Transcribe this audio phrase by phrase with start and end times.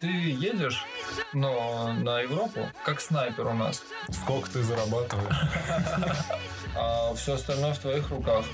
[0.00, 0.84] Ты едешь,
[1.32, 3.82] но на Европу, как снайпер у нас.
[4.10, 5.36] Сколько ты зарабатываешь?
[6.78, 8.44] А все остальное в твоих руках.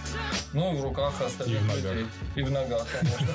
[0.52, 2.06] Ну и в руках остальных людей.
[2.36, 3.34] И в ногах, конечно.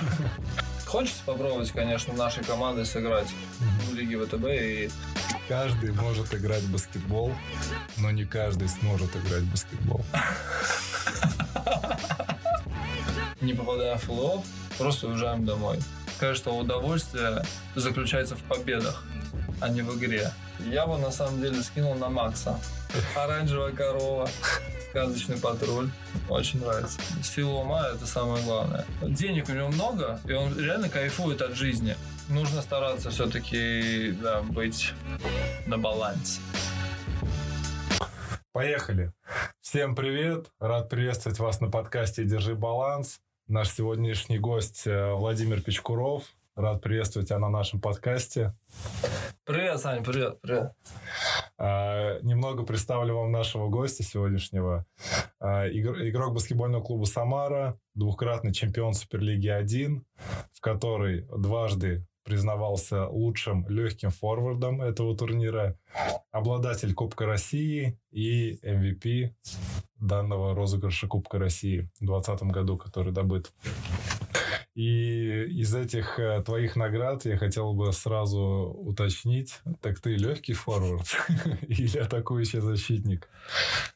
[0.86, 3.28] Хочется попробовать, конечно, нашей командой сыграть
[3.60, 4.90] в Лиге ВТБ и
[5.50, 7.34] Каждый может играть в баскетбол,
[7.98, 10.06] но не каждый сможет играть в баскетбол.
[13.42, 14.44] не попадаем в флот,
[14.78, 15.80] просто уезжаем домой.
[16.18, 17.44] Скажу, что удовольствие
[17.76, 19.04] заключается в победах,
[19.62, 20.32] а не в игре.
[20.66, 22.60] Я бы на самом деле скинул на Макса.
[23.16, 24.28] Оранжевая корова,
[24.90, 25.92] сказочный патруль.
[26.28, 27.00] Очень нравится.
[27.22, 28.84] Сила ума это самое главное.
[29.04, 31.96] Денег у него много, и он реально кайфует от жизни.
[32.30, 34.94] Нужно стараться все-таки да, быть
[35.68, 36.42] на балансе.
[38.54, 39.14] Поехали.
[39.62, 40.48] Всем привет.
[40.60, 43.20] Рад приветствовать вас на подкасте «Держи баланс».
[43.48, 46.24] Наш сегодняшний гость э, Владимир Печкуров.
[46.56, 48.52] Рад приветствовать тебя на нашем подкасте.
[49.46, 50.74] Привет, Сань, привет, привет.
[51.58, 54.86] А, Немного представлю вам нашего гостя сегодняшнего.
[55.40, 60.04] А, игр- Игрок баскетбольного клуба «Самара», двукратный чемпион Суперлиги 1,
[60.54, 65.80] в которой дважды признавался лучшим легким форвардом этого турнира,
[66.30, 69.32] обладатель Кубка России и MVP
[69.96, 73.54] данного розыгрыша Кубка России в 2020 году, который добыт.
[74.76, 81.08] И из этих э, твоих наград я хотел бы сразу уточнить, так ты легкий форвард
[81.62, 83.30] или атакующий защитник?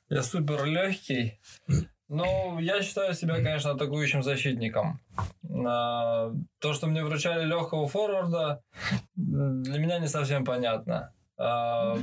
[0.09, 1.37] Я супер легкий.
[2.14, 5.00] Ну, я считаю себя, конечно, атакующим защитником.
[5.66, 8.62] А, То, что мне вручали легкого форварда,
[9.16, 11.14] для меня не совсем понятно.
[11.38, 11.98] А,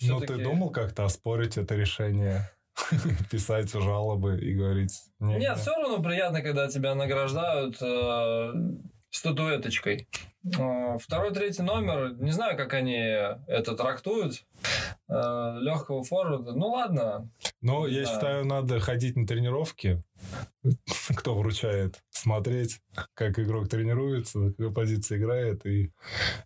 [0.00, 2.50] Ну, ты думал как-то оспорить это решение?
[3.30, 4.98] Писать жалобы и говорить...
[5.18, 5.60] «Не, Нет, не».
[5.60, 8.52] все равно приятно, когда тебя награждают э,
[9.10, 10.08] статуэточкой.
[10.58, 14.42] Э, Второй, третий номер, не знаю, как они это трактуют.
[15.10, 16.52] Э, Легкого форварда.
[16.52, 17.28] Ну ладно.
[17.60, 18.16] Но Не я знаю.
[18.16, 20.02] считаю, надо ходить на тренировки.
[21.16, 22.00] Кто вручает?
[22.10, 22.80] Смотреть,
[23.14, 25.90] как игрок тренируется, на какой позиции играет, и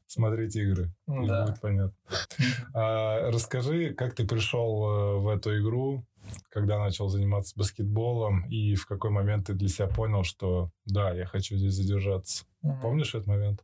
[0.07, 0.91] смотреть игры.
[1.07, 1.45] Ну И да.
[1.47, 1.95] будет понятно.
[2.75, 6.05] А, расскажи, как ты пришел э, в эту игру,
[6.49, 11.27] когда начал заниматься баскетболом, и в какой момент ты для себя понял, что да, я
[11.27, 12.45] хочу здесь задержаться.
[12.63, 12.81] Мгм.
[12.81, 13.63] Помнишь этот момент?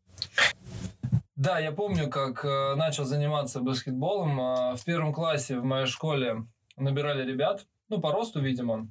[1.37, 4.41] Да, я помню, как э, начал заниматься баскетболом.
[4.41, 6.45] Э, в первом классе в моей школе
[6.77, 8.89] набирали ребят, ну, по росту, видимо,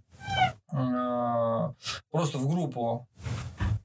[0.71, 1.73] Э,
[2.11, 3.07] просто в группу.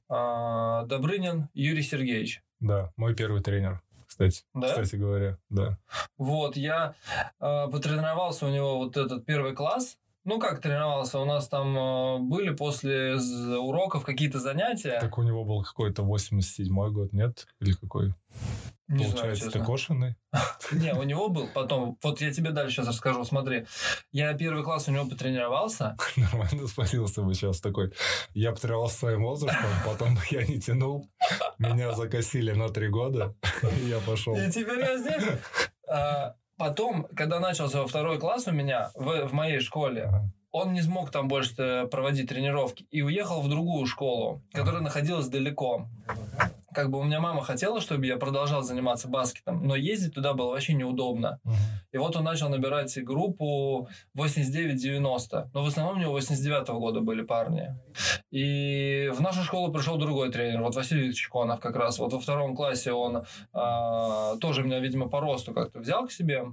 [0.09, 2.43] Э, Добрынин Юрий Сергеевич.
[2.59, 4.43] Да, мой первый тренер, кстати.
[4.53, 4.69] Да?
[4.69, 5.77] Кстати говоря, да.
[6.17, 6.95] Вот, я
[7.39, 9.97] э, потренировался у него вот этот первый класс.
[10.25, 11.19] Ну, как тренировался?
[11.19, 14.99] У нас там э, были после уроков какие-то занятия.
[14.99, 17.45] Так у него был какой-то 87-й год, нет?
[17.59, 18.13] Или какой?
[18.87, 19.59] Не знаю, Получается, честно.
[19.59, 20.15] ты кошеный?
[20.71, 21.97] Не, у него был потом.
[22.03, 23.23] Вот я тебе дальше сейчас расскажу.
[23.23, 23.65] Смотри,
[24.11, 25.95] я первый класс у него потренировался.
[26.15, 27.93] Нормально спалился бы сейчас такой.
[28.33, 31.07] Я потренировался своим возрастом, потом я не тянул.
[31.59, 33.35] Меня закосили на три года,
[33.79, 34.35] и я пошел.
[34.35, 35.23] И теперь я здесь.
[36.57, 40.09] Потом, когда начался второй класс у меня в, в моей школе,
[40.51, 45.87] он не смог там больше проводить тренировки и уехал в другую школу, которая находилась далеко.
[46.75, 50.49] Как бы у меня мама хотела, чтобы я продолжал заниматься баскетом, но ездить туда было
[50.51, 51.39] вообще неудобно.
[51.45, 51.55] Мгм.
[51.93, 55.49] И вот он начал набирать группу 89-90.
[55.53, 57.75] Но в основном у него 89 года были парни.
[58.31, 61.99] И в нашу школу пришел другой тренер, вот Василий Викторович Конов как раз.
[61.99, 66.45] Вот во втором классе он а, тоже меня, видимо, по росту как-то взял к себе.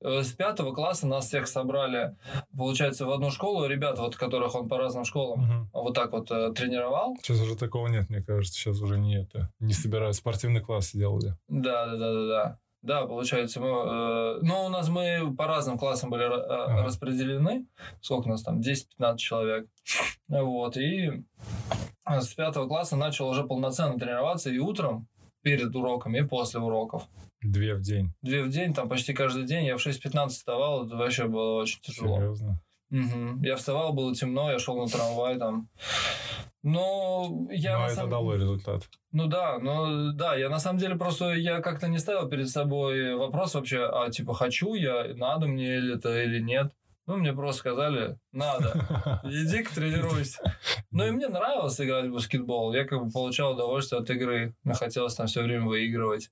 [0.00, 2.16] Э, С пятого класса нас всех собрали,
[2.56, 3.66] получается, в одну школу.
[3.66, 5.70] Ребят, вот которых он по разным школам Мгм.
[5.72, 7.16] вот так вот э, тренировал.
[7.22, 8.58] Сейчас уже такого нет, мне кажется.
[8.58, 9.50] Сейчас уже не это.
[9.60, 10.16] Не собирают.
[10.16, 11.36] Спортивный класс делали.
[11.48, 12.58] Да, да, да, да, да.
[12.82, 16.82] Да, получается, мы, э, ну, у нас мы по разным классам были э, Ага.
[16.84, 17.66] распределены.
[18.00, 18.60] Сколько у нас там?
[18.60, 19.68] 10-15 человек.
[20.28, 21.22] Вот, и
[22.06, 25.08] с пятого класса начал уже полноценно тренироваться и утром,
[25.42, 27.02] перед уроками, и после уроков.
[27.42, 28.12] Две в день.
[28.22, 29.66] Две в день, там почти каждый день.
[29.66, 32.16] Я в 6.15 вставал, это вообще было очень тяжело.
[32.16, 32.60] Серьезно.
[32.90, 33.42] Мгм.
[33.42, 35.68] Я вставал, было темно, я шел на трамвай там.
[36.62, 38.82] Но я Но на это самом- дало результат.
[39.12, 43.14] ну да, ну да, я на самом деле просто я как-то не ставил перед собой
[43.14, 46.72] вопрос вообще, а типа хочу я, надо мне или это или нет.
[47.06, 50.54] Ну, мне просто сказали, надо, иди-ка тренируйся.
[50.92, 52.72] Ну, и мне нравилось играть в баскетбол.
[52.74, 54.54] Я как бы получал удовольствие от игры.
[54.62, 56.30] Мне хотелось там все время выигрывать.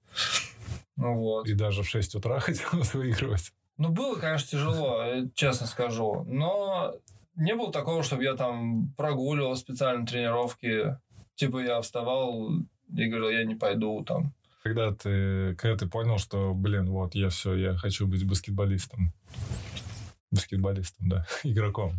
[0.96, 1.48] Ну вот.
[1.48, 3.52] И даже в 6 утра хотелось выигрывать.
[3.78, 6.24] Ну, было, конечно, тяжело, э, честно скажу.
[6.26, 6.94] Но
[7.36, 10.98] не было такого, чтобы я там прогуливал специально тренировки.
[11.36, 12.50] Типа я вставал
[12.94, 14.34] и говорил, я не пойду там.
[14.64, 19.12] Когда ты, когда ты понял, что, блин, вот я все, я хочу быть баскетболистом?
[20.30, 21.94] Баскетболистом, да, игроком.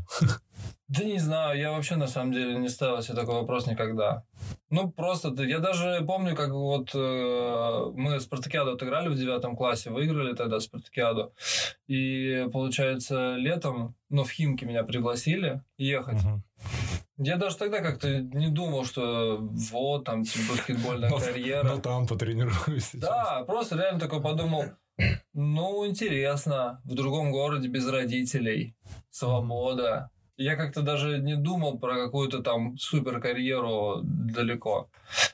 [0.88, 4.24] Да не знаю, я вообще на самом деле не ставил себе такой вопрос никогда.
[4.70, 9.92] Ну, просто ты, я даже помню, как вот э, мы Спартакиаду отыграли в девятом классе,
[9.92, 11.34] выиграли тогда Спартакиаду.
[11.88, 16.24] И, получается, летом, ну, в Химки меня пригласили ехать.
[16.24, 16.44] Угу.
[17.22, 19.38] Я даже тогда как-то не думал, что
[19.72, 21.68] вот там типа, баскетбольная карьера.
[21.68, 22.92] Ну там потренируюсь.
[22.94, 24.64] Да, просто реально такой подумал,
[25.34, 28.76] ну интересно, в другом городе без родителей,
[29.10, 30.10] свобода.
[30.38, 34.90] Я как-то даже не думал про какую-то там супер карьеру далеко.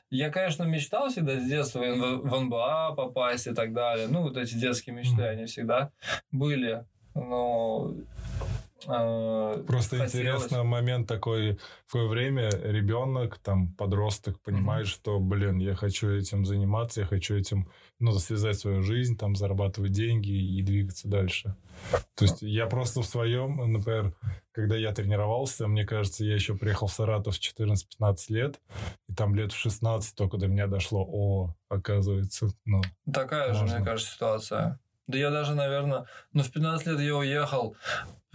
[0.09, 4.07] Я, конечно, мечтал всегда с детства в НБА попасть и так далее.
[4.09, 5.91] Ну, вот эти детские мечты, они всегда
[6.31, 6.85] были.
[7.13, 7.94] Но
[8.85, 10.15] Просто хотелось.
[10.15, 14.89] интересно момент такой, в какое время ребенок, там, подросток понимает, mm-hmm.
[14.89, 19.91] что, блин, я хочу этим заниматься, я хочу этим, ну, связать свою жизнь, там, зарабатывать
[19.91, 21.55] деньги и двигаться дальше.
[22.15, 24.13] То есть я просто в своем, например,
[24.51, 28.61] когда я тренировался, мне кажется, я еще приехал в Саратов в 14-15 лет,
[29.09, 32.81] и там лет в 16 только до меня дошло, о, оказывается, ну...
[33.11, 33.67] Такая можно.
[33.67, 34.79] же, мне кажется, ситуация.
[35.07, 37.75] Да я даже, наверное, ну, в 15 лет я уехал,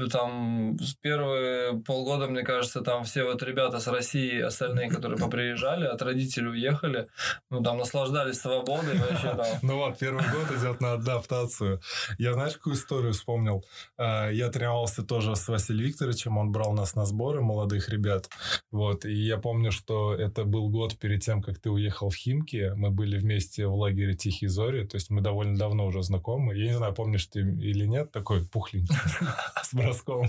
[0.08, 5.87] там с первые полгода, мне кажется, там все вот ребята с России, остальные, которые поприезжали,
[5.87, 7.08] от родителей уехали,
[7.50, 9.47] ну, там наслаждались свободой вообще там.
[9.62, 11.81] Ну вот, первый год идет на адаптацию.
[12.19, 13.64] Я, знаешь, какую историю вспомнил?
[13.97, 18.29] А, я тренировался тоже с Василием Викторовичем, он брал нас на сборы молодых ребят,
[18.70, 22.73] вот, и я помню, что это был год перед тем, как ты уехал в Химки,
[22.76, 26.55] мы были вместе в лагере Тихие Зори, то есть мы довольно давно уже знакомы.
[26.55, 28.94] Я не знаю, помнишь ты или нет, такой пухленький,
[29.91, 30.27] броском.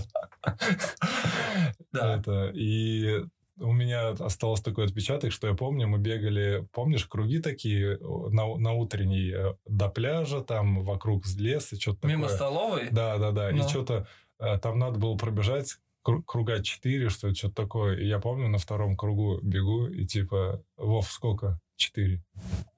[1.92, 2.16] Да.
[2.16, 3.22] Это, и
[3.58, 8.72] у меня осталось такой отпечаток, что я помню, мы бегали, помнишь, круги такие на, на
[8.72, 12.36] утренней э, до пляжа, там вокруг леса, что-то Мимо такое.
[12.36, 12.88] столовой?
[12.90, 13.50] Да, да, да.
[13.52, 13.58] Ну.
[13.58, 14.06] И что-то
[14.38, 17.98] э, там надо было пробежать круга 4, что то что-то такое.
[17.98, 21.60] И я помню, на втором кругу бегу, и типа, Вов, сколько?
[21.82, 22.22] 4.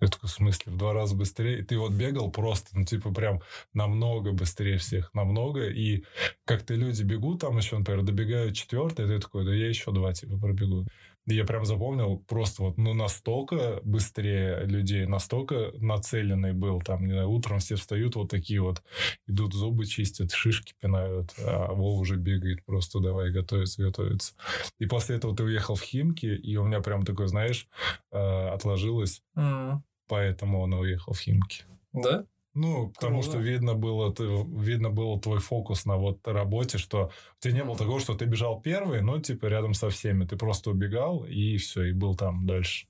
[0.01, 1.61] Я такой, в смысле, в два раза быстрее?
[1.61, 3.41] И ты вот бегал просто, ну, типа, прям
[3.75, 5.69] намного быстрее всех, намного.
[5.69, 6.05] И
[6.45, 10.12] как-то люди бегут там еще, например, добегают четвертый, и ты такой, да я еще два,
[10.12, 10.87] типа, пробегу
[11.26, 16.81] я прям запомнил просто вот, ну, настолько быстрее людей, настолько нацеленный был.
[16.81, 18.82] Там, не знаю, утром все встают вот такие вот,
[19.26, 24.35] идут зубы чистят, шишки пинают, а Вова уже бегает просто давай готовиться, готовиться.
[24.79, 27.69] И после этого ты уехал в Химки, и у меня прям такое, знаешь,
[28.12, 29.23] э, отложилось.
[29.37, 29.79] Mm.
[30.09, 31.65] Поэтому он уехал в Химки.
[31.93, 32.26] Да?
[32.55, 33.31] Ну, потому Круто.
[33.31, 37.65] что видно было, ты, видно было твой фокус на вот работе, что у тебя не
[37.65, 40.25] было такого, что ты бежал первый, но типа рядом со всеми.
[40.25, 42.87] Ты просто убегал и все, и был там дальше.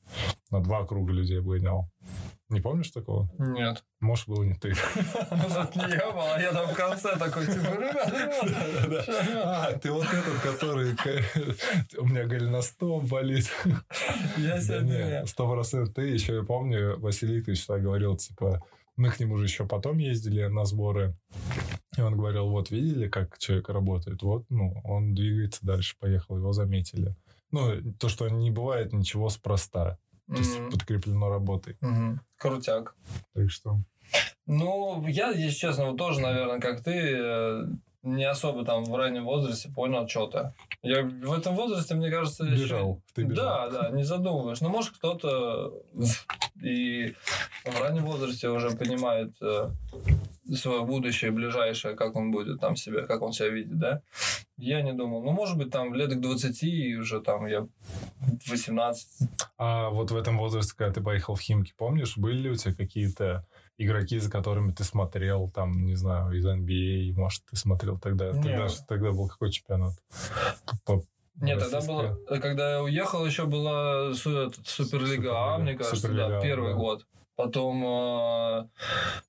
[0.50, 1.90] На два круга людей обгонял.
[2.50, 3.30] Не помнишь такого?
[3.38, 3.82] Нет.
[4.00, 4.74] Может, было не ты.
[5.30, 9.04] Может, не я был, а я там в конце такой, типа, ребята,
[9.44, 10.94] А, ты вот этот, который...
[11.98, 13.50] У меня голеностоп болит.
[14.36, 15.24] Я сегодня...
[15.26, 16.02] Сто процентов ты.
[16.02, 18.62] Еще я помню, Василий Викторович говорил, типа,
[18.96, 21.16] мы к нему же еще потом ездили на сборы.
[21.96, 24.22] И он говорил, вот видели, как человек работает?
[24.22, 27.14] Вот, ну, он двигается дальше, поехал, его заметили.
[27.50, 29.98] Ну, то, что не бывает ничего спроста.
[30.26, 30.38] То mm-hmm.
[30.38, 31.76] есть подкреплено работой.
[31.80, 32.18] Mm-hmm.
[32.38, 32.96] Крутяк.
[33.34, 33.80] Так что...
[34.46, 37.66] Ну, я, если честно, вот тоже, наверное, как ты, э,
[38.02, 40.54] не особо там в раннем возрасте понял что-то.
[40.84, 42.44] Я в этом возрасте, мне кажется...
[42.44, 42.90] Бежал.
[42.90, 43.00] Еще...
[43.14, 43.70] Ты бежал.
[43.70, 44.60] Да, да, не задумываешь.
[44.60, 45.72] Но может кто-то
[46.62, 47.14] и
[47.64, 49.70] в раннем возрасте уже понимает э,
[50.52, 54.02] свое будущее ближайшее, как он будет там себя, как он себя видит, да?
[54.56, 55.22] Я не думал.
[55.22, 57.66] Ну, может быть, там лет к 20 и уже там я
[58.48, 59.28] 18.
[59.58, 62.74] А вот в этом возрасте, когда ты поехал в Химки, помнишь, были ли у тебя
[62.74, 63.46] какие-то
[63.78, 68.32] игроки, за которыми ты смотрел, там, не знаю, из NBA, а, может, ты смотрел тогда,
[68.32, 69.94] тогда, тогда был какой чемпионат?
[70.84, 71.02] По,
[71.40, 76.40] нет, тогда было, когда я уехал, еще была Суперлига, Суперлига А, мне кажется, Суперлига, да,
[76.40, 76.78] первый да.
[76.78, 77.06] год.
[77.36, 78.68] Потом э,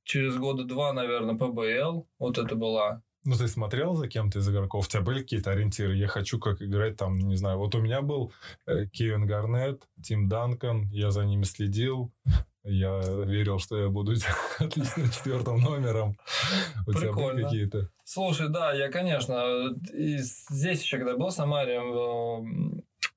[0.03, 3.01] через года два, наверное, ПБЛ, вот это была.
[3.23, 4.85] Ну, ты смотрел за кем-то из игроков?
[4.85, 5.95] У тебя были какие-то ориентиры?
[5.95, 7.57] Я хочу как играть там, не знаю.
[7.57, 8.31] Вот у меня был
[8.67, 12.11] э, Кевин Гарнет, Тим Данкан, я за ними следил.
[12.63, 14.13] Я верил, что я буду
[14.59, 16.17] отлично четвертым номером.
[16.85, 17.13] У Прикольно.
[17.13, 17.89] тебя были какие-то?
[18.03, 21.81] Слушай, да, я, конечно, и здесь еще, когда был в Самаре,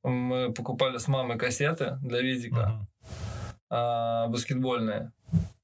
[0.02, 2.97] мы покупали с мамой кассеты для видика uh-huh.
[3.70, 5.12] Баскетбольные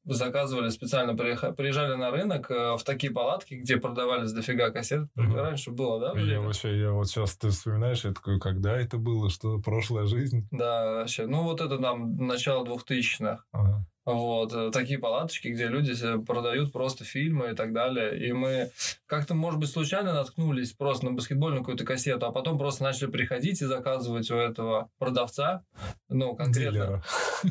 [0.04, 5.08] заказывали специально, приезжали на рынок э, в такие палатки, где продавались дофига кассет.
[5.16, 5.34] Угу.
[5.34, 6.20] Раньше было, да?
[6.20, 10.46] Я вообще, я вот сейчас ты вспоминаешь, я такой, когда это было, что прошлая жизнь?
[10.50, 11.26] Да, вообще.
[11.26, 13.44] Ну, вот это там начало 2000-х.
[13.52, 13.86] Ага.
[14.04, 15.94] Вот, э, такие палаточки, где люди
[16.24, 18.18] продают просто фильмы и так далее.
[18.26, 18.70] И мы
[19.06, 23.62] как-то, может быть, случайно наткнулись просто на баскетбольную какую-то кассету, а потом просто начали приходить
[23.62, 25.64] и заказывать у этого продавца.
[26.08, 26.72] Ну, конкретно.
[26.72, 27.04] Дилера.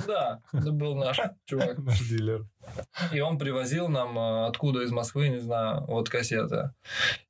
[0.08, 1.78] Да, это был наш чувак.
[1.80, 2.46] Наш дилер.
[3.12, 6.74] И он привозил нам э, откуда из Москвы, не знаю, вот кассеты.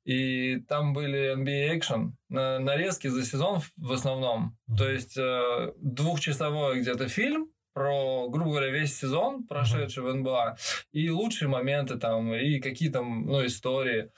[0.04, 4.56] И там были NBA Action, нарезки за сезон в основном.
[4.76, 10.56] То есть э, двухчасовой где-то фильм, про, грубо говоря, весь сезон, прошедший в НБА,
[10.92, 14.10] и лучшие моменты там, и какие там, ну, истории.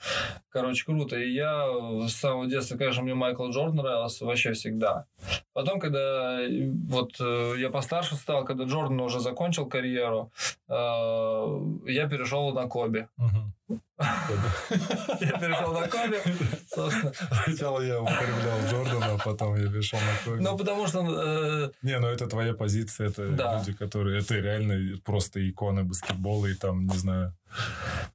[0.49, 1.17] Короче, круто.
[1.17, 1.65] И я
[2.07, 5.05] с самого детства, конечно, мне Майкл Джордан нравился вообще всегда.
[5.53, 6.39] Потом, когда
[6.87, 10.31] вот э, я постарше стал, когда Джордан уже закончил карьеру,
[10.69, 10.73] э,
[11.87, 13.07] я перешел на Коби.
[13.69, 16.21] Я перешел на Коби.
[17.43, 20.41] Сначала я употреблял Джордана, а потом я перешел на Коби.
[20.41, 20.99] Ну, потому что...
[20.99, 24.21] Э, не, ну это твоя позиция, это люди, которые...
[24.21, 27.35] Это реально просто иконы баскетбола и там, не знаю...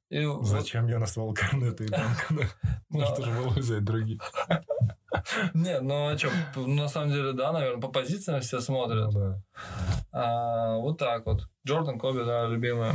[0.09, 2.49] Зачем я назвал Корнета и Данкана?
[2.89, 4.21] Может, уже было взять других.
[5.53, 9.11] Не, ну а что, на самом деле, да, наверное, по позициям все смотрят.
[9.13, 9.41] Ну,
[10.11, 11.47] а, вот так вот.
[11.65, 12.93] Джордан Коби, да, любимые.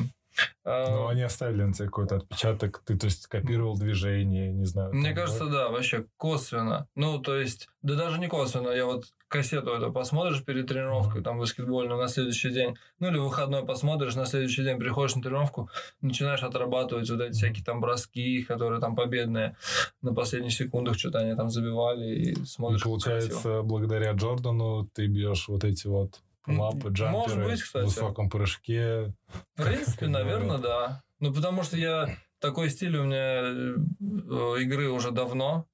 [0.64, 4.92] А, ну, они оставили на тебе какой-то отпечаток, ты, то есть, копировал движение, не знаю.
[4.92, 5.50] Мне кажется, да?
[5.50, 6.88] да, вообще косвенно.
[6.94, 11.38] Ну, то есть, да даже не косвенно, я вот кассету это посмотришь перед тренировкой, там,
[11.38, 16.42] баскетбольную на следующий день, ну, или выходной посмотришь, на следующий день приходишь на тренировку, начинаешь
[16.42, 19.56] отрабатывать вот эти всякие там броски, которые там победные
[20.02, 22.80] на последних секундах, что-то они там забивали, и смотришь.
[22.80, 23.62] И получается, красиво.
[23.62, 27.84] благодаря Джордану ты бьешь вот эти вот лапы, джамперы Может быть, кстати.
[27.84, 29.14] в высоком прыжке.
[29.56, 31.02] В принципе, наверное, да.
[31.20, 32.08] Ну, потому что я...
[32.40, 35.66] Такой стиль у меня э, игры уже давно.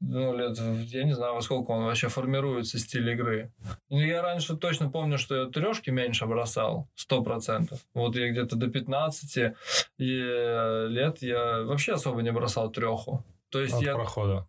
[0.00, 3.52] Ну, лет, я не знаю, во сколько он вообще формируется, стиль игры.
[3.88, 7.78] Ну, я раньше точно помню, что я трешки меньше бросал, сто процентов.
[7.94, 9.54] Вот я где-то до 15
[9.98, 13.24] лет я вообще особо не бросал треху.
[13.54, 13.94] То есть От я...
[13.94, 14.48] прохода.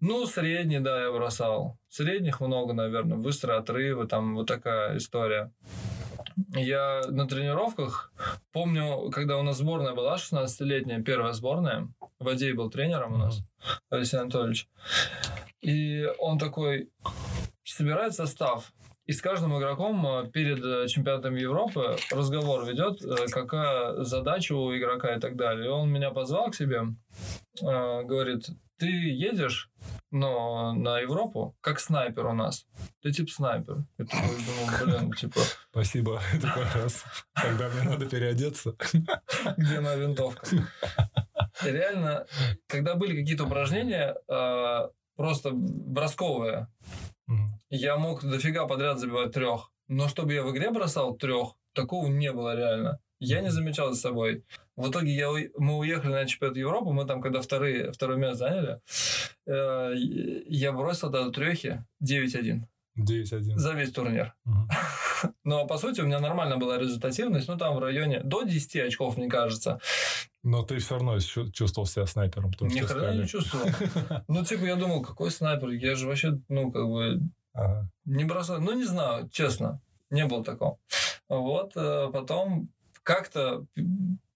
[0.00, 1.78] Ну, средний, да, я бросал.
[1.90, 3.18] Средних много, наверное.
[3.18, 5.52] Быстрые отрывы, там вот такая история.
[6.54, 8.10] Я на тренировках
[8.50, 11.88] помню, когда у нас сборная была 16-летняя, первая сборная.
[12.18, 13.40] Вадей был тренером у нас,
[13.90, 14.66] Алексей Анатольевич.
[15.60, 16.90] И он такой
[17.64, 18.72] собирает состав.
[19.08, 24.76] И с каждым игроком э, перед э, чемпионатом Европы разговор ведет, э, какая задача у
[24.76, 25.64] игрока и так далее.
[25.64, 26.82] И он меня позвал к себе,
[27.60, 29.70] говорит, ты едешь
[30.10, 32.66] но на Европу, как снайпер у нас.
[33.02, 33.76] Ты типа снайпер.
[33.98, 35.40] Я такой думал, блин, типа...
[35.70, 37.04] Спасибо, такой раз.
[37.34, 38.74] Когда мне надо переодеться.
[39.56, 40.46] Где моя винтовка?
[41.62, 42.26] Реально,
[42.66, 44.16] когда были какие-то упражнения,
[45.16, 46.68] просто бросковые,
[47.70, 49.72] я мог дофига подряд забивать трех.
[49.88, 53.00] Но чтобы я в игре бросал трех, такого не было реально.
[53.20, 54.44] Я не замечал за собой.
[54.76, 58.80] В итоге я, мы уехали на чемпионат Европы, мы там, когда вторые, второе место заняли,
[59.46, 59.94] э,
[60.46, 62.62] я бросил до трехи 9-1.
[62.96, 63.56] 9-1.
[63.56, 64.34] За весь турнир.
[64.44, 64.68] Угу.
[65.44, 69.16] Но, по сути, у меня нормально была результативность, ну, там в районе до 10 очков,
[69.16, 69.80] мне кажется.
[70.42, 72.52] Но ты все равно чувствовал себя снайпером.
[72.60, 73.66] Ни хрена не чувствовал.
[74.28, 75.70] Ну, типа, я думал, какой снайпер?
[75.70, 77.20] Я же вообще, ну, как бы,
[77.52, 77.90] ага.
[78.04, 78.60] не бросал.
[78.60, 80.78] Ну, не знаю, честно, не было такого.
[81.28, 82.70] Вот, э, потом
[83.02, 83.66] как-то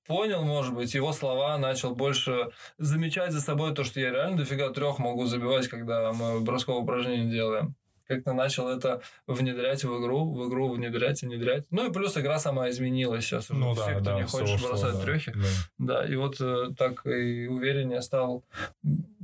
[0.06, 4.70] понял, может быть, его слова, начал больше замечать за собой то, что я реально дофига
[4.70, 7.74] трех могу забивать, когда мы бросковое упражнение делаем.
[8.06, 11.66] Как-то начал это внедрять в игру, в игру внедрять и внедрять.
[11.70, 13.60] Ну и плюс игра сама изменилась сейчас уже.
[13.60, 15.32] Ну, Все, да, кто да, не хочет бросать да, трехи.
[15.34, 15.48] Да.
[15.78, 18.44] да, и вот э, так и увереннее стал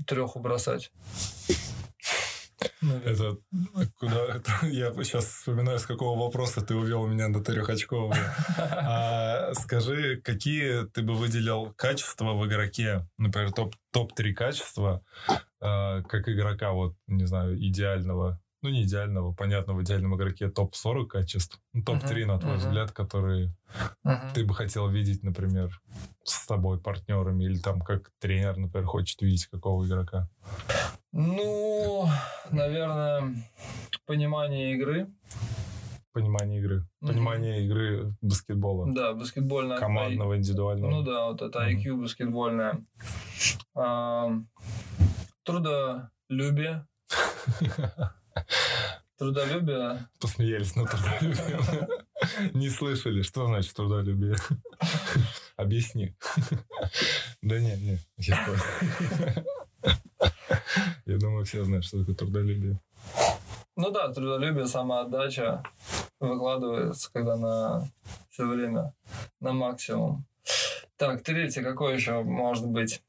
[0.07, 0.91] треху бросать.
[3.05, 3.37] Это
[3.99, 8.17] куда это, я сейчас вспоминаю, с какого вопроса ты увел меня до трехочкового.
[8.59, 15.03] А, скажи, какие ты бы выделил качества в игроке, например, топ топ три качества,
[15.61, 20.75] а, как игрока вот не знаю идеального, ну не идеального, понятно, в идеальном игроке топ
[20.75, 22.59] 40 качеств, ну, топ 3 uh-huh, на твой uh-huh.
[22.59, 23.55] взгляд, которые
[24.05, 24.33] uh-huh.
[24.35, 25.81] ты бы хотел видеть, например,
[26.25, 30.29] с тобой партнерами или там как тренер, например, хочет видеть какого игрока.
[31.13, 32.09] Ну,
[32.51, 33.35] наверное,
[34.07, 35.09] понимание игры.
[36.13, 36.85] Понимание игры.
[37.01, 37.65] Понимание mm-hmm.
[37.67, 38.93] игры баскетбола.
[38.93, 39.79] Да, баскетбольная.
[39.79, 40.91] Командного, индивидуального.
[40.91, 42.01] Ну да, вот это IQ mm-hmm.
[42.01, 42.85] баскетбольное.
[43.77, 44.33] А,
[45.45, 46.87] трудолюбие.
[49.19, 50.09] Трудолюбие.
[50.21, 51.89] Посмеялись на трудолюбие.
[52.55, 54.37] Не слышали, что значит трудолюбие.
[55.57, 56.15] Объясни.
[57.43, 58.01] Да нет, нет.
[61.07, 62.81] Я думаю, все знают, что такое трудолюбие.
[63.77, 65.63] Ну да, трудолюбие, самоотдача
[66.21, 67.89] выкладывается, когда на
[68.31, 68.93] все время
[69.41, 70.27] на максимум.
[70.97, 73.03] Так, третий какой еще может быть?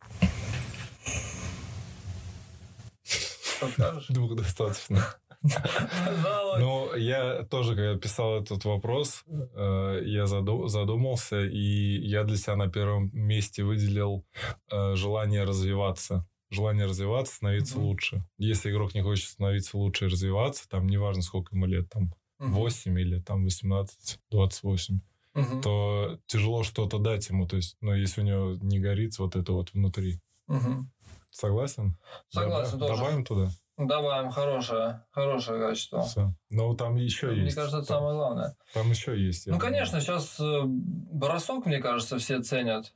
[3.60, 4.08] Покажешь?
[4.10, 5.06] Двух достаточно.
[5.42, 12.68] Ну, я тоже, когда писал этот вопрос, э, я задумался, и я для себя на
[12.68, 14.26] первом месте выделил
[14.70, 17.84] э, желание развиваться желание развиваться, становиться mm-hmm.
[17.84, 18.26] лучше.
[18.38, 22.52] Если игрок не хочет становиться лучше и развиваться, там неважно, сколько ему лет, там mm-hmm.
[22.52, 25.00] 8 или там 18, 28,
[25.36, 25.62] mm-hmm.
[25.62, 27.48] то тяжело что-то дать ему.
[27.48, 30.20] То есть, ну, если у него не горит вот это вот внутри.
[30.50, 30.84] Mm-hmm.
[31.32, 31.98] Согласен?
[32.30, 32.98] Согласен Добав...
[32.98, 33.50] Добавим туда?
[33.78, 36.02] Добавим хорошее, хорошее качество.
[36.02, 36.34] Все.
[36.50, 37.56] Ну, там еще мне есть.
[37.56, 38.56] Мне кажется, это там, самое главное.
[38.74, 39.48] Там еще есть.
[39.48, 42.94] Ну, конечно, сейчас э, бросок, мне кажется, все ценят.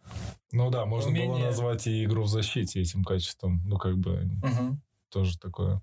[0.51, 1.29] Ну да, можно Умение...
[1.29, 3.61] было назвать и игру в защите этим качеством.
[3.65, 4.77] Ну, как бы угу.
[5.09, 5.81] тоже такое.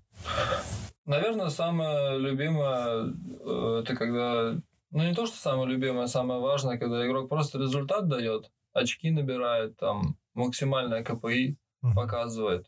[1.05, 3.11] Наверное, самое любимое
[3.43, 4.55] э, это когда...
[4.91, 9.77] Ну, не то, что самое любимое, самое важное, когда игрок просто результат дает, очки набирает,
[9.77, 11.93] там, максимальное КПИ mm-hmm.
[11.93, 12.65] показывает.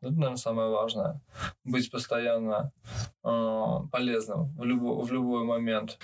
[0.00, 1.20] Это, наверное, самое важное.
[1.64, 2.72] Быть постоянно
[3.24, 5.98] э, полезным в, любо, в любой момент.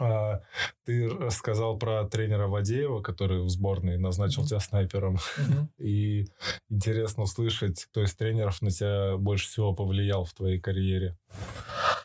[0.00, 0.40] А,
[0.84, 5.16] ты рассказал про тренера Вадеева, который в сборной назначил тебя снайпером.
[5.16, 5.66] Mm-hmm.
[5.78, 6.26] И
[6.70, 11.16] интересно услышать, кто из тренеров на тебя больше всего повлиял в твоей карьере.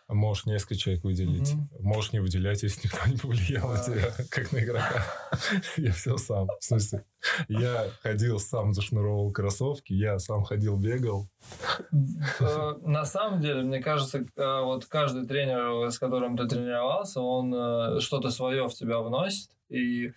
[0.09, 1.53] Можешь несколько человек выделить.
[1.53, 1.83] Угу.
[1.83, 5.05] Можешь не выделять, если никто не повлиял на тебя, как на игрока.
[5.77, 6.47] Я все сам.
[6.59, 7.05] В смысле,
[7.47, 11.29] я ходил сам, зашнуровал кроссовки, я сам ходил, бегал.
[12.39, 17.53] Э, на самом деле, мне кажется, э, вот каждый тренер, с которым ты тренировался, он
[17.53, 19.49] э, что-то свое в тебя вносит.
[19.69, 20.11] И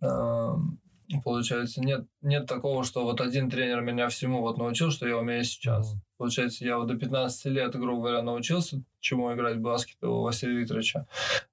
[0.00, 0.80] эм,
[1.22, 5.44] Получается, нет, нет такого, что вот один тренер меня всему вот научил, что я умею
[5.44, 5.92] сейчас.
[5.92, 5.98] Mm-hmm.
[6.16, 10.56] Получается, я вот до 15 лет, грубо говоря, научился, чему играть в баскет у Василия
[10.60, 11.06] Викторовича.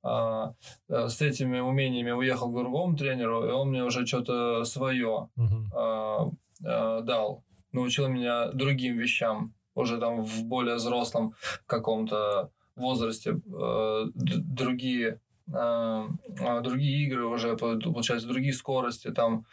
[0.03, 0.53] А,
[0.89, 5.65] а, с этими умениями уехал к другому тренеру, и он мне уже что-то свое mm-hmm.
[5.75, 6.31] а,
[6.63, 7.43] а, дал.
[7.71, 15.19] Научил меня другим вещам, уже там в более взрослом каком-то возрасте, э, другие а, а,
[15.51, 19.45] другие игры уже, получается, другие скорости, там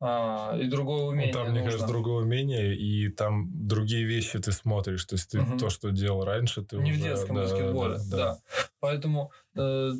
[0.00, 1.32] а, и другое умение.
[1.32, 1.54] Ну, там, нужно.
[1.54, 5.04] мне кажется, другое умение, и там другие вещи ты смотришь.
[5.04, 5.58] То есть ты угу.
[5.58, 7.00] то, что делал раньше, ты Не уже...
[7.00, 8.16] в детском да, баскетболе, да.
[8.16, 8.16] да.
[8.16, 8.38] да.
[8.80, 9.92] Поэтому э,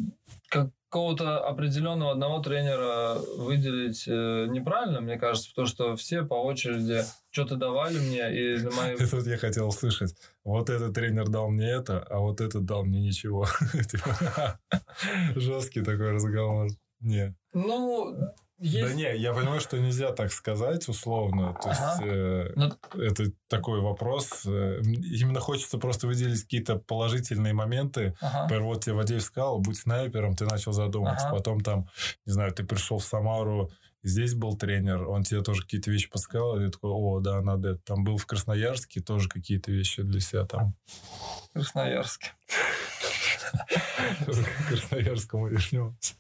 [0.49, 7.03] как, какого-то определенного одного тренера выделить э, неправильно, мне кажется, потому что все по очереди
[7.31, 8.95] что-то давали мне, и на мои...
[9.01, 10.15] Это вот я хотел услышать.
[10.45, 13.45] Вот этот тренер дал мне это, а вот этот дал мне ничего.
[13.91, 14.61] Типа,
[15.35, 16.69] жесткий такой разговор.
[17.01, 17.35] Не.
[17.53, 18.17] Ну,
[18.65, 18.89] есть...
[18.89, 21.57] Да не, я понимаю, что нельзя так сказать условно.
[21.63, 22.05] То ага.
[22.05, 22.73] есть э, Но...
[22.95, 24.47] Ну, это такой вопрос.
[24.47, 28.17] Э, именно хочется просто выделить какие-то положительные моменты.
[28.21, 28.43] Ага.
[28.43, 31.29] Например, вот тебе Вадей сказал, будь снайпером, ты начал задумываться.
[31.29, 31.37] Ага.
[31.37, 31.89] Потом там,
[32.27, 33.71] не знаю, ты пришел в Самару,
[34.03, 37.71] здесь был тренер, он тебе тоже какие-то вещи подсказал, и ты такой, о, да, надо
[37.71, 37.81] это.
[37.85, 40.75] Там был в Красноярске, тоже какие-то вещи для себя там.
[41.53, 42.33] Красноярске.
[44.27, 46.15] К Красноярскому вернемся.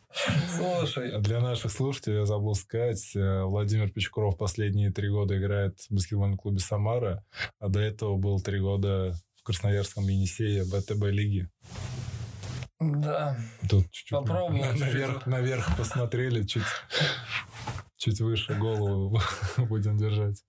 [0.56, 1.10] Слушай.
[1.10, 5.94] А для наших слушателей я забыл сказать, э, Владимир Печкуров последние три года играет в
[5.94, 7.24] баскетбольном клубе «Самара»,
[7.58, 11.48] а до этого был три года в Красноярском Енисее БТБ лиги.
[12.80, 13.36] Да.
[13.68, 14.78] Тут чуть-чуть Попробуем.
[14.78, 16.62] Наверх, наверх посмотрели, чуть,
[17.96, 19.18] чуть выше голову
[19.56, 20.44] будем держать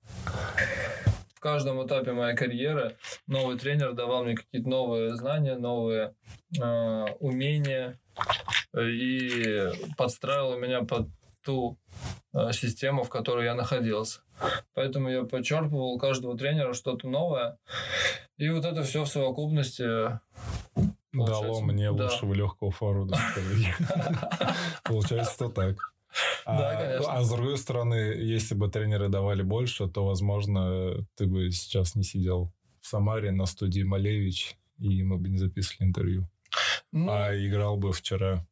[1.45, 6.15] каждом этапе моей карьеры новый тренер давал мне какие-то новые знания, новые
[6.59, 7.99] э, умения
[8.75, 11.07] и подстраивал меня под
[11.43, 11.77] ту
[12.33, 14.21] э, систему, в которой я находился.
[14.73, 17.59] Поэтому я подчерпывал у каждого тренера что-то новое.
[18.37, 20.19] И вот это все в совокупности
[21.13, 22.05] Дало мне да.
[22.05, 23.19] лучшего легкого форварда.
[24.83, 25.94] Получается, что так.
[26.45, 27.13] Да, а, конечно.
[27.13, 32.03] А с другой стороны, если бы тренеры давали больше, то, возможно, ты бы сейчас не
[32.03, 32.51] сидел
[32.81, 36.29] в Самаре на студии Малевич, и мы бы не записывали интервью.
[36.91, 38.45] Ну, а играл бы вчера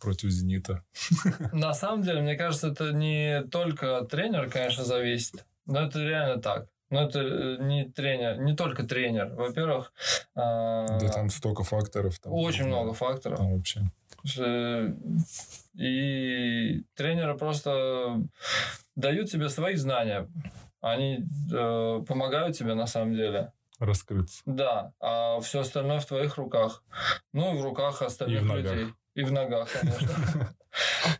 [0.00, 0.84] против «Зенита».
[1.52, 6.40] На самом деле, мне кажется, это не только от тренера, конечно, зависит, но это реально
[6.40, 6.68] так.
[6.90, 9.34] Но это э, не тренер, не только тренер.
[9.34, 9.92] Во-первых...
[10.34, 12.18] А, да там столько факторов.
[12.20, 13.38] Там, очень много факторов.
[13.38, 13.80] Там вообще.
[15.76, 18.22] И тренеры просто
[18.96, 20.28] дают тебе свои знания.
[20.80, 23.52] Они э, помогают тебе на самом деле.
[23.78, 24.42] Раскрыться.
[24.46, 26.84] Да, а все остальное в твоих руках.
[27.32, 28.94] Ну и в руках остальных и в людей.
[29.14, 30.54] И в ногах, конечно.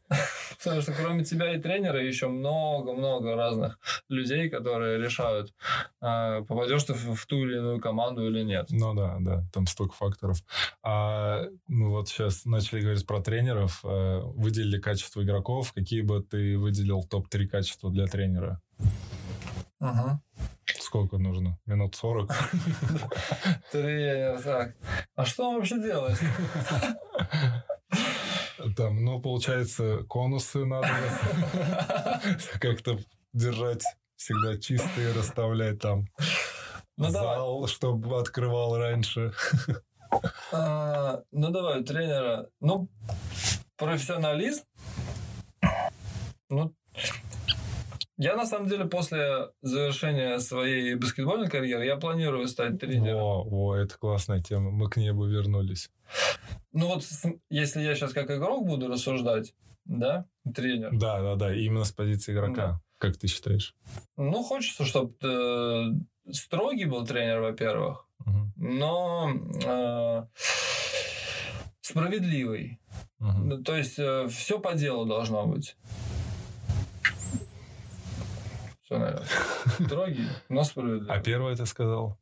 [0.65, 5.53] Потому что кроме тебя и тренера еще много-много разных людей, которые решают,
[6.01, 8.67] а, попадешь ты в ту или иную команду или нет.
[8.71, 10.39] Ну да, да, там столько факторов.
[10.83, 13.81] А мы вот сейчас начали говорить про тренеров.
[13.85, 15.73] Э, выделили качество игроков.
[15.73, 18.61] Какие бы ты выделил топ-3 качества для тренера?
[19.81, 20.23] Ага.
[20.81, 21.59] Сколько нужно?
[21.67, 22.31] Минут 40?
[23.73, 24.77] Тренер, так.
[25.15, 26.19] А что он вообще делает?
[28.77, 30.89] Там, ну, получается, конусы надо
[32.61, 32.99] как-то
[33.33, 33.83] держать
[34.17, 36.07] всегда чистые, расставлять там.
[36.97, 37.69] Ну, Зал, давай.
[37.69, 39.33] чтобы открывал раньше.
[40.53, 42.49] А, ну, давай, тренера.
[42.61, 42.89] Ну,
[43.77, 44.63] профессионализм.
[46.49, 46.73] Ну,
[48.17, 53.21] я на самом деле после завершения своей баскетбольной карьеры я планирую стать тренером.
[53.21, 54.71] О, о, это классная тема.
[54.71, 55.91] Мы к ней бы вернулись.
[56.73, 57.05] Ну вот,
[57.51, 60.91] если я сейчас как игрок буду рассуждать, да, тренер.
[60.93, 62.55] Да, да, да, именно с позиции игрока.
[62.55, 62.81] Да.
[62.99, 63.77] Как ты считаешь?
[64.17, 68.53] Ну, хочется, чтобы э, строгий был тренер, во-первых, угу.
[68.57, 69.31] но
[69.65, 70.25] э,
[71.81, 72.81] справедливый.
[73.21, 73.63] Угу.
[73.63, 75.77] То есть э, все по делу должно быть.
[78.83, 79.27] Все, наверное.
[79.87, 81.09] Строгий, но справедливый.
[81.09, 82.19] А первое ты сказал?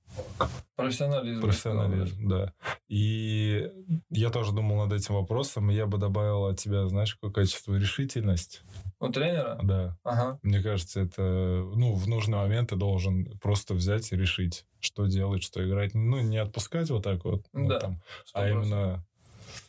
[0.77, 1.41] Профессионализм.
[1.41, 2.55] Профессионализм, да.
[2.89, 3.71] И
[4.11, 7.75] я тоже думал над этим вопросом, и я бы добавил от тебя, знаешь, какое качество?
[7.75, 8.63] Решительность.
[8.99, 9.59] У тренера?
[9.63, 9.99] Да.
[10.03, 10.39] Ага.
[10.43, 15.43] Мне кажется, это, ну, в нужный момент ты должен просто взять и решить, что делать,
[15.43, 15.95] что играть.
[15.95, 19.05] Ну, не отпускать вот так вот, ну, да, там, а именно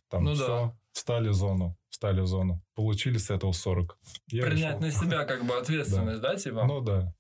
[0.10, 0.78] там ну, все, да.
[0.94, 2.62] встали в зону встали в зону.
[2.76, 3.98] Получили с этого 40.
[4.28, 4.82] Я Принять решил.
[4.82, 6.66] на себя как бы ответственность, да, типа?
[6.66, 7.14] Ну да.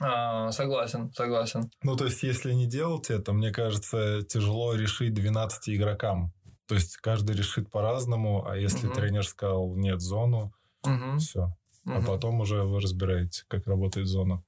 [0.00, 1.70] А, согласен, согласен.
[1.82, 6.32] Ну то есть, если не делать это, мне кажется, тяжело решить 12 игрокам.
[6.66, 8.94] То есть, каждый решит по-разному, а если угу.
[8.94, 11.18] тренер сказал нет зону, угу.
[11.18, 11.54] все.
[11.84, 11.94] Угу.
[11.94, 14.42] А потом уже вы разбираете, как работает зона.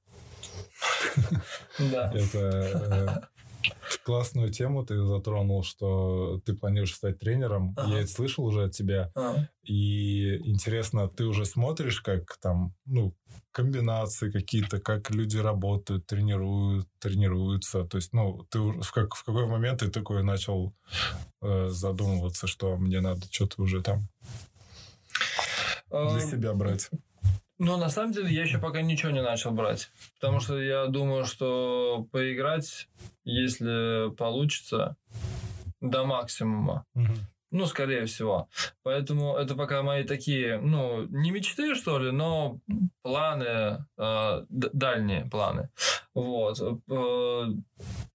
[1.77, 2.11] Да.
[2.13, 3.34] Это э,
[4.03, 7.73] классную тему ты затронул, что ты планируешь стать тренером.
[7.77, 7.93] Ага.
[7.93, 9.11] Я это слышал уже от тебя.
[9.15, 9.49] Ага.
[9.63, 13.13] И интересно, ты уже смотришь, как там, ну,
[13.51, 17.85] комбинации какие-то, как люди работают, тренируют, тренируются.
[17.85, 20.73] То есть, ну, ты в, как, в какой момент ты такой начал
[21.41, 24.07] э, задумываться, что мне надо что-то уже там
[25.89, 26.89] для себя брать?
[27.57, 29.89] Ну, на самом деле, я еще пока ничего не начал брать.
[30.19, 32.89] Потому что я думаю, что поиграть,
[33.23, 34.97] если получится,
[35.79, 36.85] до максимума.
[36.95, 37.13] Угу.
[37.51, 38.49] Ну, скорее всего.
[38.83, 42.59] Поэтому это пока мои такие, ну, не мечты, что ли, но
[43.01, 45.69] планы, э, дальние планы.
[46.13, 46.59] Вот.
[46.59, 47.45] Э,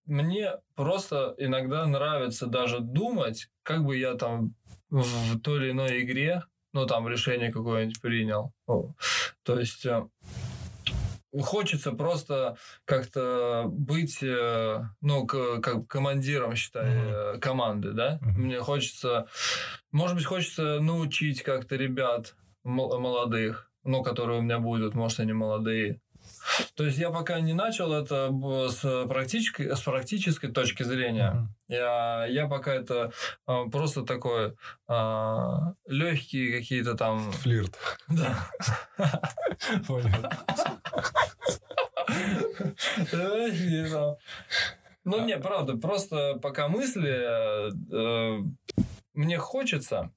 [0.05, 4.55] мне просто иногда нравится даже думать, как бы я там
[4.91, 8.53] в той или иной игре ну, там, решение какое-нибудь принял.
[9.43, 10.07] То есть э,
[11.41, 17.39] хочется просто как-то быть, э, ну, как командиром, считай, uh-huh.
[17.39, 18.19] команды, да?
[18.23, 18.39] Uh-huh.
[18.39, 19.27] Мне хочется,
[19.93, 26.01] может быть, хочется научить как-то ребят молодых, ну, которые у меня будут, может, они молодые,
[26.75, 28.31] то есть я пока не начал это
[28.71, 31.35] с практической, с практической точки зрения.
[31.35, 31.75] Mm-hmm.
[31.75, 33.13] Я, я пока это
[33.47, 34.57] а, просто такой
[34.89, 37.31] а, легкие какие-то там...
[37.33, 37.77] Флирт.
[38.09, 38.51] Да.
[39.87, 40.11] Понял.
[45.05, 47.71] Ну, не, правда, просто пока мысли...
[47.93, 48.43] Э,
[49.15, 50.11] мне хочется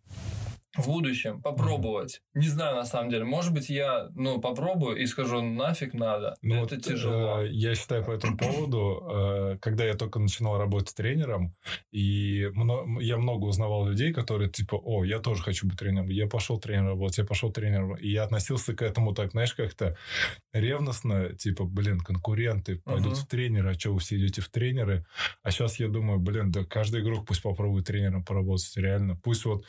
[0.76, 2.22] в будущем попробовать.
[2.34, 3.24] Не знаю, на самом деле.
[3.24, 6.36] Может быть, я ну, попробую и скажу, нафиг надо.
[6.42, 7.42] Ну, это вот, тяжело.
[7.42, 11.56] Э, я считаю по этому поводу, э, когда я только начинал работать тренером,
[11.92, 16.10] и мно, я много узнавал людей, которые типа, о, я тоже хочу быть тренером.
[16.10, 17.96] Я пошел тренером работать, я пошел тренером.
[17.96, 19.96] И я относился к этому так, знаешь, как-то
[20.54, 23.26] ревностно, типа, блин, конкуренты пойдут uh-huh.
[23.26, 25.06] в тренеры, а что вы все идете в тренеры?
[25.44, 29.16] А сейчас я думаю, блин, да каждый игрок пусть попробует тренером поработать, реально.
[29.16, 29.66] Пусть вот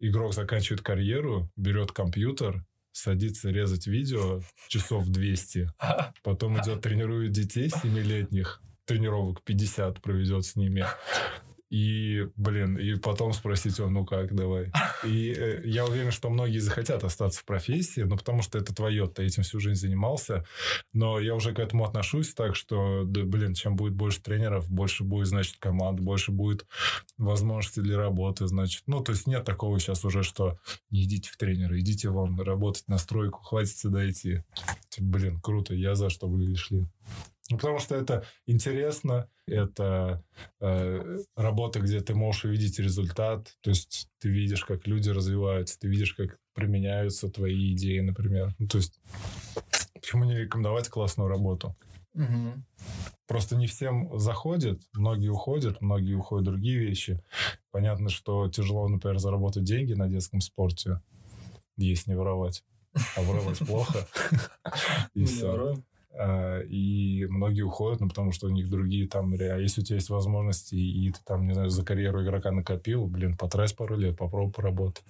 [0.00, 5.72] игрок заканчивает карьеру, берет компьютер, садится резать видео часов 200,
[6.22, 10.84] потом идет тренирует детей 7-летних, тренировок 50 проведет с ними.
[11.70, 14.72] И, блин, и потом спросить его, ну как, давай.
[15.04, 19.06] И э, я уверен, что многие захотят остаться в профессии, ну, потому что это твое,
[19.06, 20.44] ты этим всю жизнь занимался.
[20.92, 25.04] Но я уже к этому отношусь так, что, да, блин, чем будет больше тренеров, больше
[25.04, 26.66] будет, значит, команд, больше будет
[27.18, 28.82] возможности для работы, значит.
[28.88, 30.58] Ну, то есть нет такого сейчас уже, что
[30.90, 34.42] не идите в тренеры, идите вон работать на стройку, хватит сюда идти.
[34.98, 36.88] Блин, круто, я за, чтобы вы шли.
[37.50, 40.22] Ну, потому что это интересно, это
[40.60, 45.88] э, работа, где ты можешь увидеть результат, то есть ты видишь, как люди развиваются, ты
[45.88, 48.54] видишь, как применяются твои идеи, например.
[48.58, 49.00] Ну, то есть,
[49.94, 51.76] почему не рекомендовать классную работу?
[52.14, 52.64] Угу.
[53.26, 57.22] Просто не всем заходит, многие уходят, многие уходят другие вещи.
[57.72, 61.00] Понятно, что тяжело, например, заработать деньги на детском спорте,
[61.76, 62.64] если не воровать.
[63.16, 64.06] А воровать плохо.
[65.14, 65.76] И все.
[66.12, 69.96] А, и многие уходят, ну, потому что у них другие там, а если у тебя
[69.96, 74.16] есть возможности, и ты там, не знаю, за карьеру игрока накопил, блин, потрать пару лет,
[74.16, 75.04] попробуй поработать.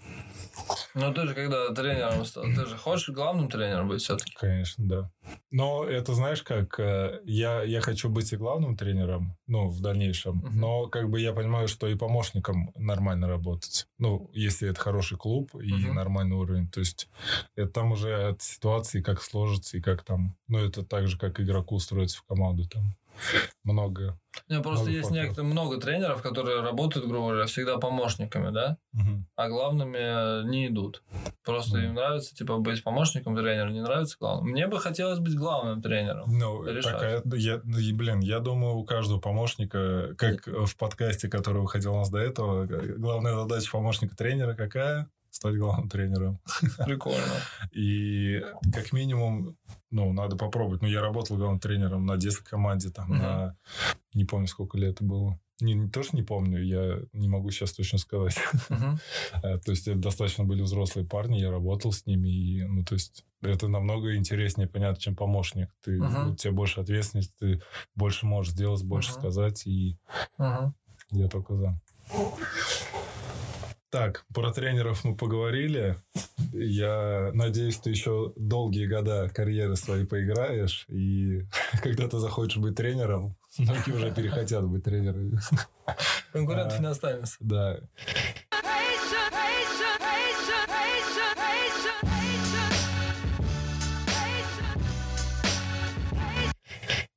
[0.94, 4.32] Ну, ты же когда тренером стал, ты же хочешь главным тренером быть все-таки?
[4.34, 5.10] Конечно, да.
[5.50, 10.40] Но это, знаешь, как э, я, я хочу быть и главным тренером, ну, в дальнейшем,
[10.40, 10.50] uh-huh.
[10.52, 13.86] но как бы я понимаю, что и помощником нормально работать.
[13.98, 15.92] Ну, если это хороший клуб и uh-huh.
[15.92, 16.68] нормальный уровень.
[16.68, 17.08] То есть
[17.54, 20.36] это там уже от ситуации, как сложится и как там...
[20.48, 22.96] Ну, это так же, как игроку устроиться в команду там
[23.64, 24.18] много.
[24.48, 25.24] Не, просто много есть факторов.
[25.24, 29.24] некоторые, много тренеров, которые работают, грубо говоря, всегда помощниками, да, угу.
[29.36, 31.02] а главными не идут.
[31.44, 31.86] Просто угу.
[31.86, 34.52] им нравится, типа, быть помощником тренера, не нравится главным.
[34.52, 36.26] Мне бы хотелось быть главным тренером.
[36.38, 41.98] Ну, такая, я, блин, я думаю, у каждого помощника, как в подкасте, который выходил у
[41.98, 45.10] нас до этого, главная задача помощника тренера какая?
[45.30, 46.40] Стать главным тренером.
[46.84, 47.20] Прикольно.
[47.72, 49.56] И как минимум,
[49.90, 50.82] ну, надо попробовать.
[50.82, 53.18] Ну, я работал главным тренером на детской команде, там, uh-huh.
[53.18, 53.56] на...
[54.14, 55.38] Не помню, сколько лет это было.
[55.60, 58.36] Не, не тоже не помню, я не могу сейчас точно сказать.
[58.68, 58.98] Uh-huh.
[59.42, 63.24] то есть, это достаточно были взрослые парни, я работал с ними, и, ну, то есть,
[63.42, 65.68] это намного интереснее, понятно, чем помощник.
[65.82, 66.32] Ты, uh-huh.
[66.32, 67.62] У тебя больше ответственности, ты
[67.94, 69.18] больше можешь сделать, больше uh-huh.
[69.18, 69.96] сказать, и
[70.38, 70.72] uh-huh.
[71.10, 71.80] я только за.
[73.90, 75.96] Так, про тренеров мы поговорили.
[76.52, 81.42] Я надеюсь, ты еще долгие года карьеры своей поиграешь, и
[81.82, 85.40] когда ты захочешь быть тренером, многие уже перехотят быть тренерами.
[86.32, 87.36] Конкурентов не останется.
[87.40, 87.80] Да.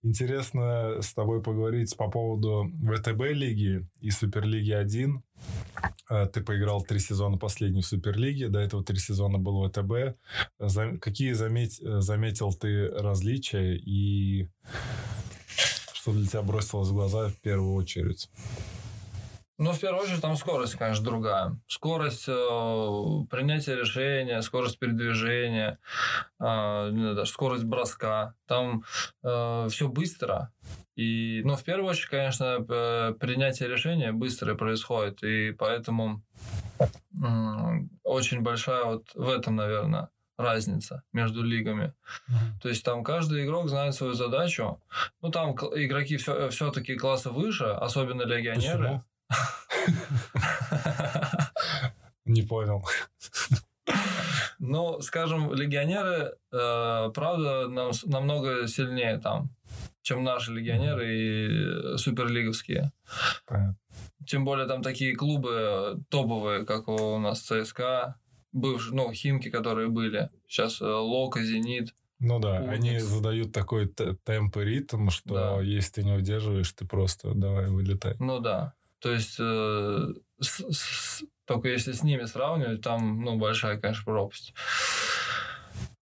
[0.05, 5.23] Интересно с тобой поговорить по поводу ВТБ лиги и Суперлиги 1.
[6.09, 10.17] Э, ты поиграл три сезона последней в Суперлиге, до этого три сезона был ВТБ.
[10.99, 14.49] Какие заметь, э, заметил ты различия и
[15.93, 18.29] что для тебя бросилось в глаза в первую очередь?
[19.59, 21.55] Ну, в первую очередь, там скорость, конечно, другая.
[21.67, 22.31] Скорость э,
[23.29, 25.77] принятия решения, скорость передвижения,
[26.39, 28.33] э, скорость броска.
[28.47, 28.83] Там
[29.23, 30.51] э, все быстро.
[30.95, 32.61] И, ну, в первую очередь, конечно,
[33.19, 35.23] принятие решения быстро происходит.
[35.23, 36.23] И поэтому
[36.79, 36.87] э,
[38.03, 41.93] очень большая вот в этом, наверное, разница между лигами.
[42.27, 42.61] Mm-hmm.
[42.61, 44.81] То есть там каждый игрок знает свою задачу.
[45.21, 48.77] Ну, там игроки все, все-таки класса выше, особенно легионеры.
[48.77, 49.03] Почему?
[52.25, 52.83] Не понял.
[54.59, 59.49] Ну, скажем, легионеры, э, правда, нам, намного сильнее там,
[60.01, 62.93] чем наши легионеры и суперлиговские.
[63.45, 63.77] Понятно.
[64.25, 68.15] Тем более там такие клубы топовые, как у нас ЦСКА,
[68.53, 70.29] бывшие, ну, Химки, которые были.
[70.47, 71.93] Сейчас э, Лока, Зенит.
[72.19, 72.69] Ну да, Улиц.
[72.69, 75.61] они задают такой темп и ритм, что да.
[75.61, 78.15] если ты не удерживаешь, ты просто давай вылетай.
[78.19, 78.75] Ну да.
[79.03, 84.53] То есть, э, с, с, только если с ними сравнивать, там, ну, большая, конечно, пропасть.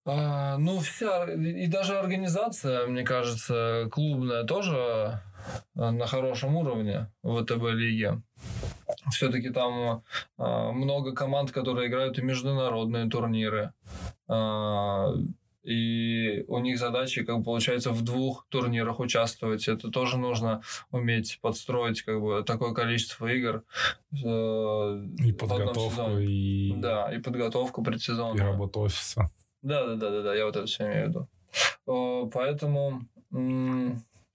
[0.06, 5.20] А, ну, вся, и даже организация, мне кажется, клубная тоже
[5.76, 8.22] э, на хорошем уровне в ВТБ лиге.
[9.12, 10.04] Все-таки там
[10.38, 13.74] а, много команд, которые играют и международные турниры.
[14.28, 15.12] А,
[15.64, 19.68] и у них задачи, как получается, в двух турнирах участвовать.
[19.68, 23.64] Это тоже нужно уметь подстроить как бы такое количество игр.
[24.24, 26.74] Э, и подготовку, и...
[26.78, 28.38] Да, и подготовку предсезонную.
[28.38, 29.32] И работу офиса.
[29.62, 32.30] Да, да, да, да, да, я вот это все имею в виду.
[32.34, 33.02] Поэтому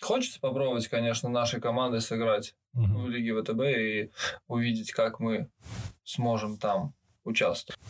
[0.01, 3.03] хочется попробовать, конечно, нашей командой сыграть угу.
[3.03, 4.11] в Лиге ВТБ и
[4.47, 5.49] увидеть, как мы
[6.05, 7.81] сможем там участвовать.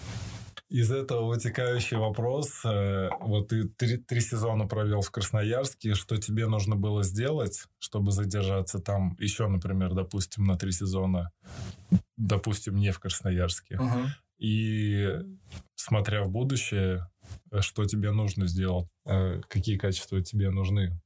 [0.69, 2.65] Из этого вытекающий вопрос.
[2.65, 5.95] Э, вот ты три, три сезона провел в Красноярске.
[5.95, 11.31] Что тебе нужно было сделать, чтобы задержаться там еще, например, допустим, на три сезона?
[12.17, 13.79] Допустим, не в Красноярске.
[13.79, 14.01] Угу.
[14.39, 15.09] И
[15.77, 17.09] смотря в будущее,
[17.53, 18.89] э, что тебе нужно сделать?
[19.05, 21.01] Э, какие качества тебе нужны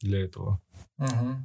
[0.00, 0.60] для этого?
[0.98, 1.36] Угу.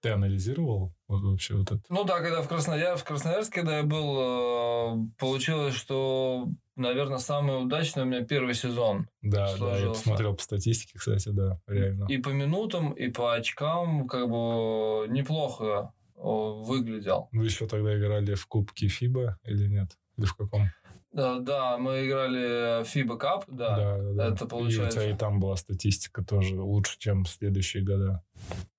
[0.00, 1.82] Ты анализировал вообще вот это?
[1.88, 2.96] Ну да, когда в, Краснояр...
[2.96, 9.08] в Красноярске, когда я был, э, получилось, что, наверное, самый удачный у меня первый сезон.
[9.22, 9.64] Да, сложился.
[9.64, 12.06] да, я посмотрел по статистике, кстати, да, реально.
[12.08, 17.28] И по минутам, и по очкам, как бы неплохо выглядел.
[17.32, 19.96] Вы еще тогда играли в Кубке ФИБА или нет?
[20.16, 20.68] Или в каком?
[21.12, 23.76] Да, да, мы играли FIBA Cup, да.
[23.76, 24.26] Да, да.
[24.28, 25.00] Это И у получается.
[25.00, 28.22] тебя и там была статистика тоже лучше, чем в следующие года.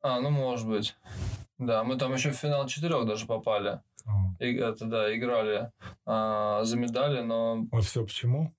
[0.01, 0.95] А, ну может быть.
[1.57, 3.81] Да, мы там еще в финал четырех даже попали.
[4.05, 4.11] А.
[4.39, 5.71] И, это да, играли
[6.05, 7.65] а, за медали, но.
[7.71, 8.53] А все почему?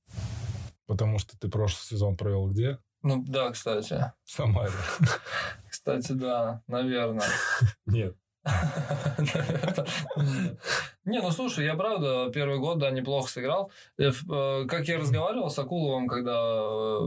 [0.86, 2.78] Потому что ты прошлый сезон провел где?
[3.02, 4.12] Ну да, кстати.
[4.24, 4.72] В Самаре.
[5.70, 7.28] Кстати, да, наверное.
[7.86, 8.16] Нет.
[11.06, 13.70] Не, ну слушай, я правда первый год, да, неплохо сыграл.
[13.98, 16.98] Э, э, Как я разговаривал с Акуловым, когда э,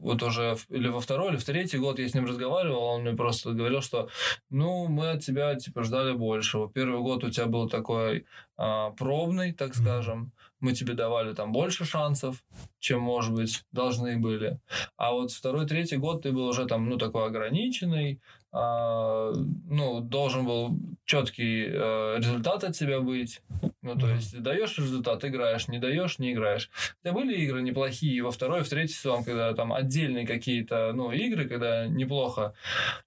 [0.00, 3.12] вот уже или во второй, или в третий год я с ним разговаривал, он мне
[3.12, 4.08] просто говорил, что
[4.48, 6.70] ну, мы от тебя типа ждали большего.
[6.70, 8.24] Первый год у тебя был такой
[8.56, 10.32] а, пробный, так скажем.
[10.60, 12.42] Мы тебе давали там больше шансов,
[12.78, 14.58] чем, может быть, должны были.
[14.96, 18.20] А вот второй, третий год ты был уже там, ну, такой ограниченный,
[18.54, 23.42] ну, должен был четкий э, результат от тебя быть.
[23.82, 26.70] Ну, то есть, даешь результат, играешь, не даешь, не играешь.
[27.00, 31.10] У тебя были игры неплохие во второй, в третий сезон, когда там отдельные какие-то, ну,
[31.10, 32.54] игры, когда неплохо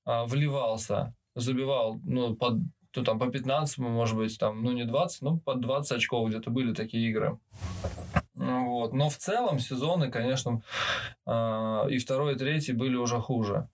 [0.04, 2.58] а, вливался, забивал, ну, под
[2.96, 6.50] ну, там по 15, может быть, там, ну, не 20, но под 20 очков где-то
[6.50, 7.38] были такие игры.
[8.34, 8.94] Ну, Вот.
[8.94, 10.62] Но в целом сезоны, конечно,
[11.26, 13.70] а, и второй, и третий были уже хуже.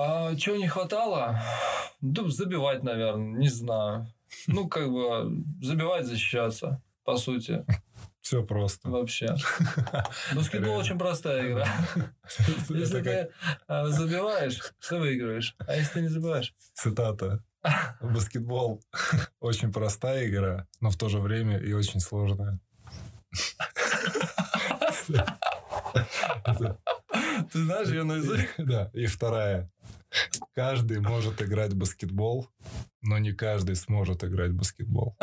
[0.00, 1.40] А чего не хватало?
[2.00, 4.06] Да, забивать, наверное, не знаю.
[4.46, 7.66] Ну, как бы забивать, защищаться, по сути,
[8.20, 8.88] Все просто.
[8.88, 9.34] вообще.
[10.36, 11.66] Баскетбол очень простая игра.
[12.68, 13.30] Если ты
[13.66, 15.56] а, забиваешь, ты выигрываешь.
[15.66, 16.54] А если ты не забиваешь?
[16.72, 17.42] цитата.
[18.00, 18.80] Баскетбол
[19.40, 22.60] очень простая игра, но в то же время и очень сложная.
[27.52, 28.48] Ты знаешь ее наизусть?
[28.58, 29.70] Да, и вторая.
[30.54, 32.48] Каждый может играть в баскетбол,
[33.02, 35.16] но не каждый сможет играть в баскетбол.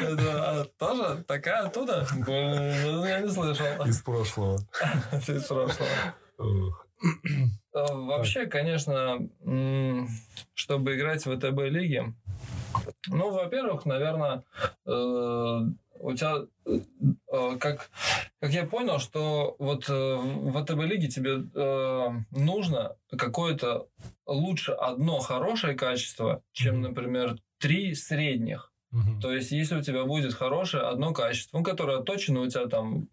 [0.00, 2.06] Это а, тоже такая оттуда?
[2.26, 3.66] Я не слышал.
[3.86, 4.58] Из прошлого.
[5.12, 5.88] Из прошлого.
[6.38, 9.18] Э, Вообще, конечно,
[10.54, 12.14] чтобы играть в ВТБ лиге,
[13.08, 14.44] ну, во-первых, наверное,
[14.86, 15.60] э,
[16.04, 17.90] у тебя, э, как,
[18.40, 23.88] как я понял, что вот э, в ВТБ лиге тебе э, нужно какое-то
[24.26, 28.70] лучше одно хорошее качество, чем, например, три средних.
[28.90, 29.20] Мгм.
[29.20, 33.08] То есть, если у тебя будет хорошее одно качество, ну, которое точно у тебя там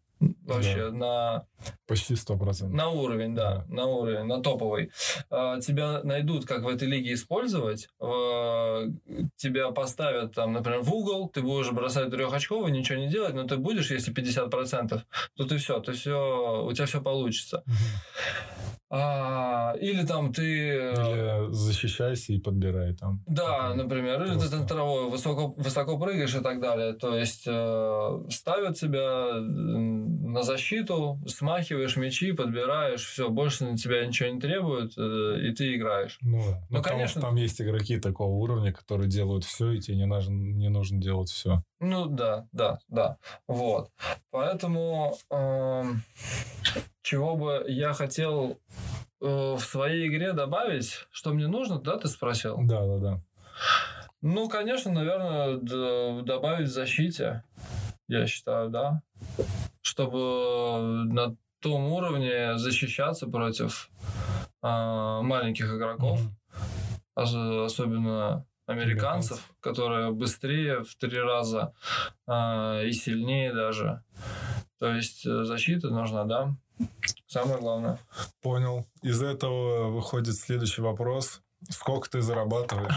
[0.45, 1.45] вообще на
[1.87, 2.75] Почти сто процентов.
[2.75, 4.91] на уровень, да, на уровень, на топовый.
[5.29, 7.87] А, Тебя найдут, как в этой лиге использовать.
[7.99, 8.85] а,
[9.35, 13.57] Тебя поставят, там, например, в угол, ты будешь бросать трехочковый, ничего не делать, но ты
[13.57, 15.01] будешь, если 50%,
[15.35, 17.63] то ты все, ты все, у тебя все получится.
[18.93, 20.43] А, или там ты...
[20.43, 23.23] э, Или защищайся и подбирай там.
[23.25, 24.57] Да, например, или ты Просто.
[24.57, 26.93] там травой высоко, высоко прыгаешь и так далее.
[26.93, 34.27] То есть э, ставят тебя на защиту, смахиваешь мячи, подбираешь, все, больше на тебя ничего
[34.29, 36.17] не требуют, э, и ты играешь.
[36.21, 36.59] Ну, да.
[36.69, 37.21] Ну, Ну, конечно.
[37.21, 41.29] там есть игроки такого уровня, которые делают все, и тебе не нужно, не нужно делать
[41.29, 41.63] все.
[41.81, 43.17] Ну да, да, да.
[43.47, 43.89] Вот.
[44.29, 46.03] Поэтому эм,
[47.01, 48.59] чего бы я хотел
[49.19, 52.57] э, в своей игре добавить, что мне нужно, да, ты спросил?
[52.61, 53.21] Да, да, да.
[54.21, 55.57] Ну, конечно, наверное,
[56.21, 57.43] добавить в защите,
[58.07, 59.01] я считаю, да.
[59.81, 63.89] Чтобы на том уровне защищаться против
[64.61, 66.21] а, маленьких игроков,
[67.15, 69.55] ос- особенно американцев, Американцев.
[69.59, 71.73] которые быстрее в три раза
[72.27, 74.03] а, и сильнее даже.
[74.79, 76.55] То есть э, защита нужна, да.
[77.27, 77.99] Самое главное.
[78.41, 78.85] Понял.
[79.03, 81.41] Из этого выходит следующий вопрос.
[81.69, 82.93] Сколько ты зарабатываешь?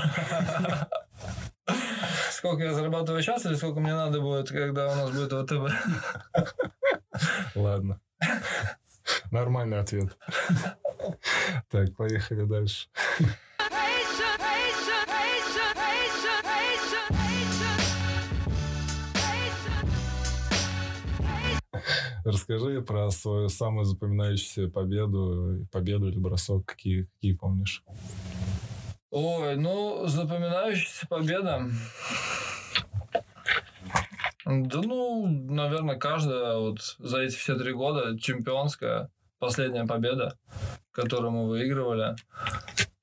[2.30, 5.70] Сколько я зарабатываю сейчас или сколько мне надо будет, когда у нас будет ВТБ?
[7.54, 8.00] Ладно.
[9.30, 10.16] Нормальный ответ.
[11.68, 12.88] Так, поехали дальше.
[22.25, 27.83] Расскажи про свою самую запоминающуюся победу, победу или бросок, какие, какие помнишь?
[29.11, 31.68] Ой, ну, запоминающаяся победа.
[34.45, 40.37] Да ну, наверное, каждая вот за эти все три года чемпионская последняя победа,
[40.93, 42.14] которую мы выигрывали.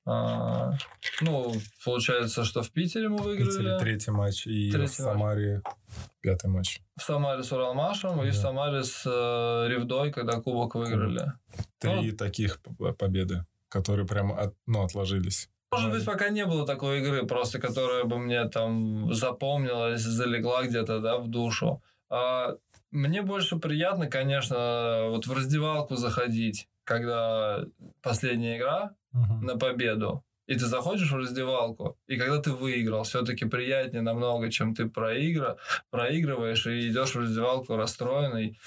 [0.04, 0.72] А,
[1.20, 1.52] ну,
[1.84, 3.50] получается, что в Питере мы выиграли.
[3.50, 5.62] Питере третий матч и Третий в Самаре
[6.20, 6.80] пятый матч.
[6.96, 8.40] В Самаре с Уралмашем и в Да.
[8.40, 11.32] Самаре с э, Ревдой, когда кубок выиграли.
[11.78, 15.48] Три таких п- победы, которые прямо от- ну, отложились.
[15.70, 20.98] Может быть, пока не было такой игры, просто которая бы мне там запомнилась, залегла где-то,
[21.00, 21.80] да, в душу.
[22.10, 22.56] А
[22.90, 27.64] мне больше приятно, конечно, вот в раздевалку заходить, когда
[28.02, 29.44] последняя игра Мгм.
[29.46, 34.74] на победу, и ты заходишь в раздевалку, и когда ты выиграл, все-таки приятнее намного, чем
[34.74, 35.56] ты проигра,
[35.90, 38.58] проигрываешь и идешь в раздевалку расстроенный,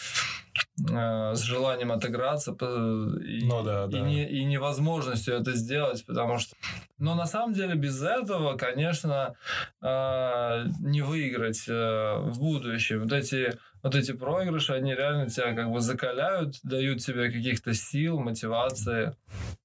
[0.89, 3.99] э, с желанием отыграться, и, Ну да, и, да.
[3.99, 6.55] не- и невозможностью это сделать, потому что...
[6.97, 9.33] Но на самом деле без этого, конечно,
[9.81, 13.01] э, не выиграть э, в будущем.
[13.03, 18.19] Вот эти, вот эти проигрыши, они реально тебя как бы закаляют, дают тебе каких-то сил,
[18.19, 19.15] мотивации.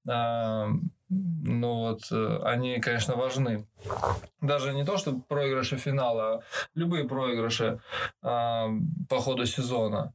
[0.07, 0.69] А,
[1.09, 3.67] ну вот, э, они, конечно, важны.
[4.43, 6.41] Даже не то, что проигрыши финала, а
[6.75, 7.81] любые проигрыши
[8.23, 8.69] а,
[9.09, 10.13] по ходу сезона.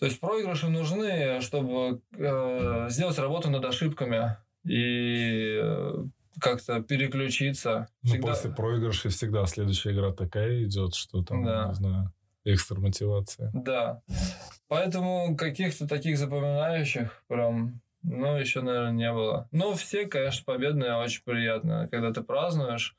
[0.00, 6.04] То есть проигрыши нужны, чтобы э, сделать работу над ошибками и э,
[6.40, 7.86] как-то переключиться.
[8.02, 11.68] Ну, Всегда- после проигрыша всегда следующая игра такая идет, что там, Да.
[11.68, 12.12] не знаю,
[12.44, 13.50] экстра мотивация.
[13.54, 14.02] Да.
[14.68, 19.48] Поэтому каких-то таких запоминающих прям, ну, еще, наверное, не было.
[19.52, 22.96] Но все, конечно, победные очень приятно, когда ты празднуешь,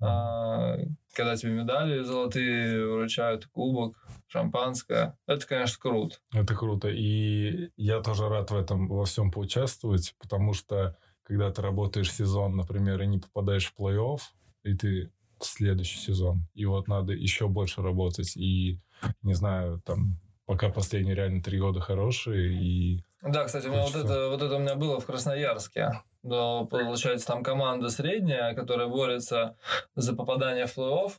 [0.00, 0.76] а,
[1.14, 3.96] когда тебе медали золотые вручают, кубок,
[4.26, 5.16] шампанское.
[5.26, 6.16] Это, конечно, круто.
[6.32, 6.88] Это круто.
[6.88, 12.56] И я тоже рад в этом во всем поучаствовать, потому что когда ты работаешь сезон,
[12.56, 14.20] например, и не попадаешь в плей-офф,
[14.64, 15.10] и ты
[15.40, 18.78] следующий сезон, и вот надо еще больше работать, и,
[19.22, 24.42] не знаю, там, пока последние реально три года хорошие, и Да, кстати, вот это, вот
[24.42, 26.02] это у меня было в Красноярске.
[26.22, 29.56] Да, получается, там команда средняя, которая борется
[29.94, 31.12] за попадание в плей-офф.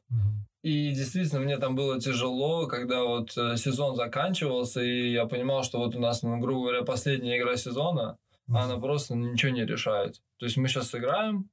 [0.64, 5.78] И действительно, мне там было тяжело, когда вот э, сезон заканчивался, и я понимал, что
[5.78, 8.18] вот у нас, ну, грубо говоря, последняя игра сезона,
[8.54, 10.22] а она просто ничего не решает.
[10.38, 11.50] То есть мы сейчас играем,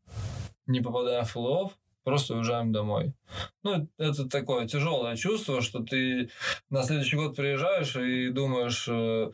[0.67, 1.71] не попадаем в плей-офф,
[2.05, 3.15] просто уезжаем домой.
[3.63, 6.31] Ну, это такое тяжелое чувство, что ты
[6.71, 9.31] на следующий год приезжаешь и думаешь, э,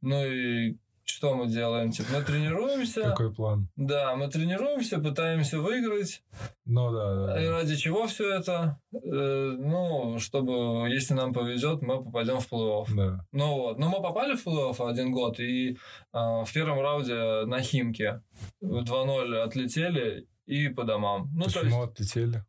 [0.00, 1.90] ну и что мы делаем?
[1.90, 3.68] Типа, мы тренируемся, какой план?
[3.76, 6.22] да, мы тренируемся, пытаемся выиграть,
[6.64, 8.80] Ну да, да, и ради чего все это?
[8.94, 12.86] Э, ну, чтобы, если нам повезет, мы попадем в плей-офф.
[12.96, 13.26] Да.
[13.32, 13.78] Ну вот.
[13.78, 15.76] Но мы попали в плей-офф один год, и
[16.12, 18.22] а, в первом раунде на Химке
[18.62, 21.28] в 2-0 отлетели и по домам.
[21.34, 22.44] Ну, Почему отлетели?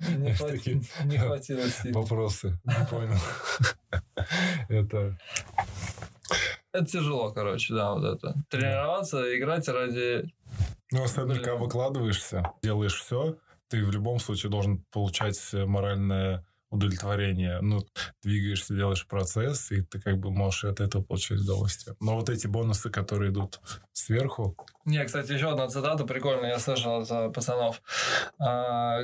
[0.00, 1.92] есть не, Такие не хватило сил.
[1.92, 2.58] Вопросы.
[2.64, 3.18] Не понял.
[4.68, 5.18] Это...
[6.72, 8.34] Это тяжело, короче, да, вот это.
[8.48, 10.32] Тренироваться, играть ради...
[10.92, 13.36] Ну, особенно, когда выкладываешься, делаешь все,
[13.68, 17.60] ты в любом случае должен получать моральное удовлетворение.
[17.60, 17.80] Ну,
[18.22, 21.96] двигаешься, делаешь процесс, и ты как бы можешь от этого получать удовольствие.
[22.00, 23.60] Но вот эти бонусы, которые идут
[23.92, 27.82] сверху, Не, кстати, еще одна цитата прикольная, я слышал от э, пацанов.
[28.38, 29.02] А,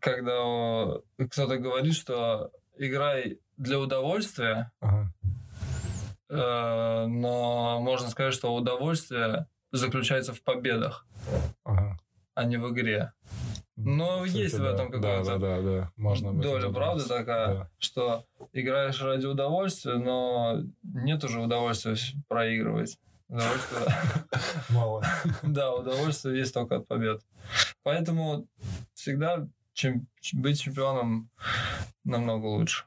[0.00, 0.98] Когда
[1.30, 5.12] кто-то говорит, что играй для удовольствия, ага,
[6.28, 11.06] Э, но можно сказать, что удовольствие заключается в победах,
[11.64, 11.98] ага.
[12.34, 13.12] а не в игре.
[13.76, 14.70] Ну, Кстати, есть в да.
[14.72, 15.92] этом Да, какая-то да, да, да.
[15.96, 17.70] Можно этом доля правды такая, Да.
[17.78, 21.96] что играешь ради удовольствия, но нет уже удовольствия
[22.28, 22.98] проигрывать.
[23.28, 23.80] Удовольствие,
[24.70, 25.04] Мало.
[25.42, 27.20] да, удовольствие есть только от побед.
[27.82, 28.46] Поэтому
[28.94, 31.28] всегда чем, быть чемпионом
[32.04, 32.84] намного лучше.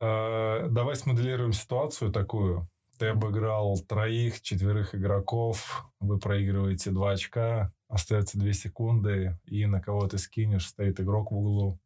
[0.00, 2.68] Э, Давай смоделируем ситуацию такую.
[2.98, 10.06] Ты обыграл троих, четверых игроков, вы проигрываете 2 очка, остается 2 секунды, и на кого
[10.06, 11.78] ты скинешь, стоит игрок в углу,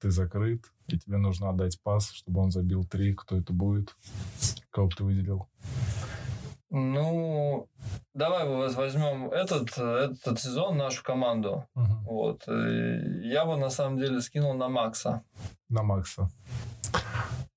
[0.00, 3.14] ты закрыт, и тебе нужно отдать пас, чтобы он забил 3.
[3.14, 3.94] Кто это будет?
[4.70, 5.46] Кого бы ты выделил?
[6.72, 7.68] Ну,
[8.14, 11.66] давай воз- возьмем этот, э, этот сезон, нашу команду.
[11.74, 12.04] Мгм.
[12.04, 12.46] Вот.
[12.48, 15.22] И Я бы на самом деле скинул на Макса.
[15.68, 16.30] На Макса.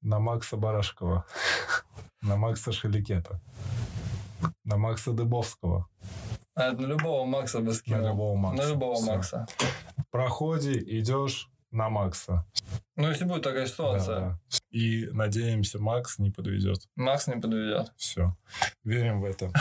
[0.01, 1.25] На Макса Барашкова.
[2.21, 3.39] На Макса Шеликета.
[4.65, 5.87] На Макса Дыбовского.
[6.55, 8.07] А на любого Макса бы На скинул.
[8.09, 8.63] любого Макса.
[8.63, 9.05] На любого Всё.
[9.07, 9.47] Макса.
[9.97, 12.45] В проходе идешь на Макса.
[12.95, 14.39] Ну, если будет такая ситуация, Да, да.
[14.69, 16.87] И надеемся, Макс не подведет.
[16.95, 17.91] Макс не подведет.
[17.97, 18.35] Все.
[18.83, 19.51] Верим в это.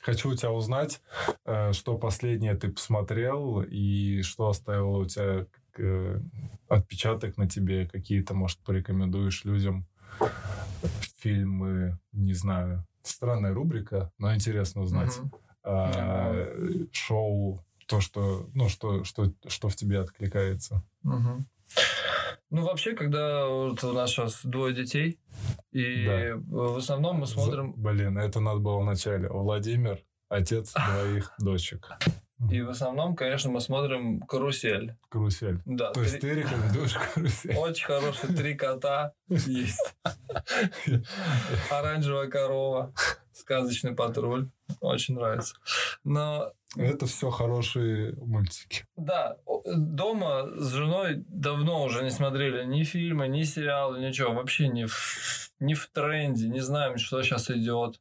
[0.00, 1.00] Хочу у тебя узнать,
[1.44, 5.46] э, что последнее ты посмотрел и что оставило у тебя
[5.78, 6.20] э,
[6.70, 9.86] отпечаток на тебе, какие-то, может, порекомендуешь людям
[11.18, 12.86] фильмы, не знаю.
[13.02, 15.18] Странная рубрика, но интересно узнать.
[15.18, 15.32] Мгм.
[15.64, 16.46] А,
[16.92, 20.82] шоу, то, что, ну, что, что, что в тебе откликается.
[21.02, 21.46] Мгм.
[22.50, 25.18] Ну, вообще, когда вот у нас сейчас двое детей,
[25.72, 26.36] и Да.
[26.36, 29.28] в основном мы смотрим, Блин, это надо было в начале.
[29.28, 29.98] Владимир,
[30.28, 31.88] отец двоих дочек.
[32.50, 34.94] И в основном, конечно, мы смотрим «Карусель».
[35.10, 35.60] Карусель.
[35.66, 37.54] Да, То есть три- ты рекомендуешь карусель?
[37.56, 39.94] очень хорошие три кота есть.
[41.70, 42.92] Оранжевая корова,
[43.32, 44.48] сказочный патруль.
[44.80, 45.54] Очень нравится.
[46.04, 48.84] Но Это все хорошие мультики.
[48.96, 49.36] Да,
[49.66, 54.32] дома с женой давно уже не смотрели ни фильмы, ни сериалы, ничего.
[54.32, 58.00] Вообще не в, не в тренде, не знаем, что сейчас идет.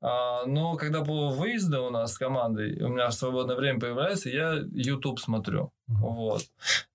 [0.00, 4.28] А, но когда по выезду у нас с командой, у меня в свободное время появляется,
[4.30, 5.72] я YouTube смотрю.
[5.86, 6.42] Вот.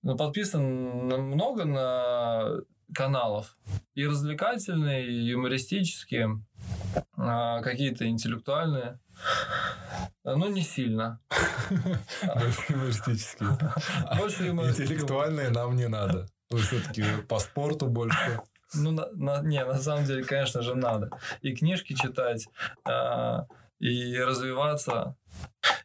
[0.02, 2.60] Но подписан на- много на
[2.94, 3.56] каналов.
[3.94, 6.40] И развлекательные, и юмористические,
[7.16, 8.98] а, какие-то интеллектуальные.
[10.24, 11.20] Ну, не сильно.
[12.22, 13.48] Юмористические.
[14.82, 16.26] Интеллектуальные нам не надо.
[16.50, 18.40] Вы все-таки по спорту больше.
[18.76, 21.10] Ну, на, на- не, на самом деле, конечно же, надо.
[21.42, 22.48] И книжки читать,
[22.84, 23.46] а,
[23.78, 25.16] и развиваться.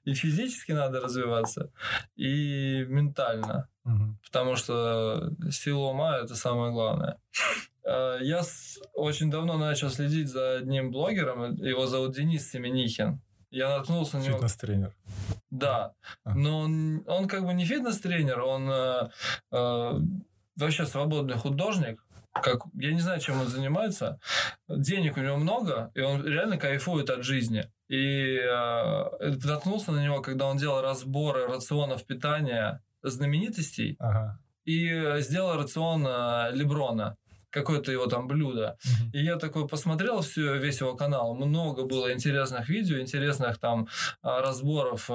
[0.05, 1.71] И физически надо развиваться,
[2.15, 3.67] и ментально.
[3.83, 4.19] Мгм.
[4.25, 7.17] Потому что сила ума– это самое главное.
[7.85, 11.55] А, Я с- очень давно начал следить за одним блогером.
[11.55, 13.21] Его зовут Денис Семенихин.
[13.51, 14.35] Я наткнулся на него...
[14.35, 14.93] Фитнес-тренер.
[15.49, 16.35] Да, А.
[16.35, 19.09] но он, он как бы не фитнес-тренер, он э,
[19.51, 19.91] э,
[20.55, 22.05] вообще свободный художник.
[22.41, 24.19] Как, я не знаю, чем он занимается.
[24.67, 27.69] Денег у него много, и он реально кайфует от жизни.
[27.87, 34.39] И э, наткнулся на него, когда он делал разборы рационов питания знаменитостей Ага.
[34.65, 37.17] и сделал рацион э, Леброна
[37.51, 38.77] какое-то его там блюдо.
[38.85, 39.09] Мгм.
[39.11, 41.33] И я такой посмотрел всю, весь его канал.
[41.33, 43.87] Много было интересных видео, интересных там
[44.21, 45.05] а, разборов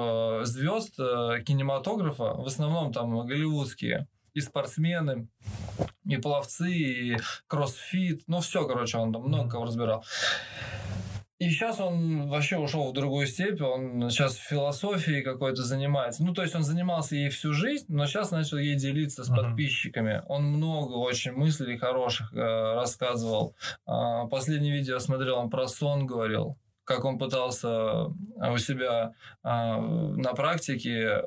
[0.45, 2.33] звезд кинематографа.
[2.33, 4.09] В основном там голливудские.
[4.35, 5.27] И спортсмены,
[6.05, 7.17] и пловцы, и
[7.47, 8.21] кроссфит.
[8.27, 10.03] Ну, все, короче, он там много кого разбирал.
[11.37, 16.23] И сейчас он вообще ушел в другую степь, он сейчас философией какой-то занимается.
[16.23, 20.21] Ну, то есть он занимался ей всю жизнь, но сейчас начал ей делиться с подписчиками.
[20.27, 23.53] Он много очень мыслей хороших э, рассказывал.
[23.85, 29.13] А, последнее видео я смотрел, он про сон говорил, как он пытался а, у себя
[29.43, 31.23] а, на практике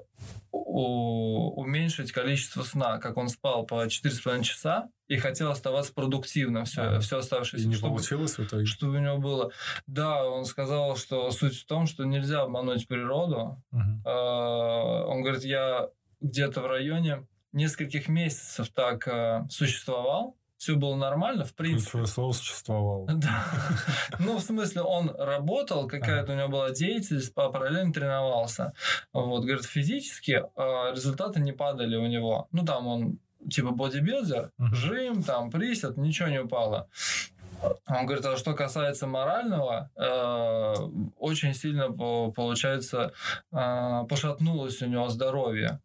[0.53, 6.83] у- уменьшить количество сна, как он спал по 4,5 часа и хотел оставаться продуктивным все,
[6.83, 7.01] Ага.
[7.01, 7.69] все И оставшееся.
[7.69, 8.65] не чтобы- получилось в итоге?
[8.67, 9.51] чтобы у него было.
[9.87, 13.63] Да, он сказал, что суть в том, что нельзя обмануть природу.
[13.71, 14.03] Мгм.
[14.07, 14.11] Э,
[15.09, 15.89] Он говорит, я
[16.21, 21.85] где-то в районе нескольких месяцев так э, существовал, все было нормально, в принципе.
[21.91, 23.07] Ключевое слово существовало.
[23.15, 23.45] Да.
[24.19, 28.73] Ну, в смысле, он работал, какая-то у него была деятельность, а параллельно тренировался.
[29.13, 32.49] Вот, говорит, физически э, результаты не падали у него.
[32.53, 33.19] Ну, там он
[33.51, 36.89] типа бодибилдер, жим, там, присед, ничего не упало.
[37.89, 40.75] Он говорит, а что касается морального, э,
[41.19, 43.13] очень сильно, по- получается,
[43.53, 45.81] э, пошатнулось у него здоровье.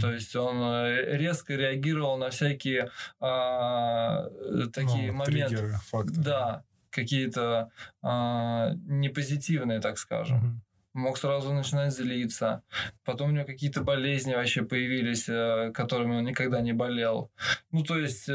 [0.00, 5.56] То есть он э, резко реагировал на всякие а, э, такие Ну, моменты.
[5.56, 6.22] триггеры, факторы.
[6.22, 7.70] Да, какие-то
[8.02, 10.38] а, непозитивные, так скажем.
[10.38, 10.62] Мгм.
[10.94, 12.62] Мог сразу начинать злиться.
[13.04, 17.30] Потом у него какие-то болезни вообще появились, э, которыми он никогда не болел.
[17.70, 18.28] Ну, то есть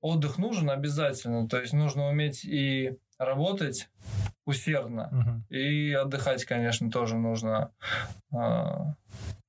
[0.00, 1.46] отдых нужен обязательно.
[1.48, 3.88] То есть нужно уметь и работать
[4.46, 5.44] усердно, Мгм.
[5.48, 7.70] и отдыхать, конечно, тоже нужно
[8.32, 8.94] а,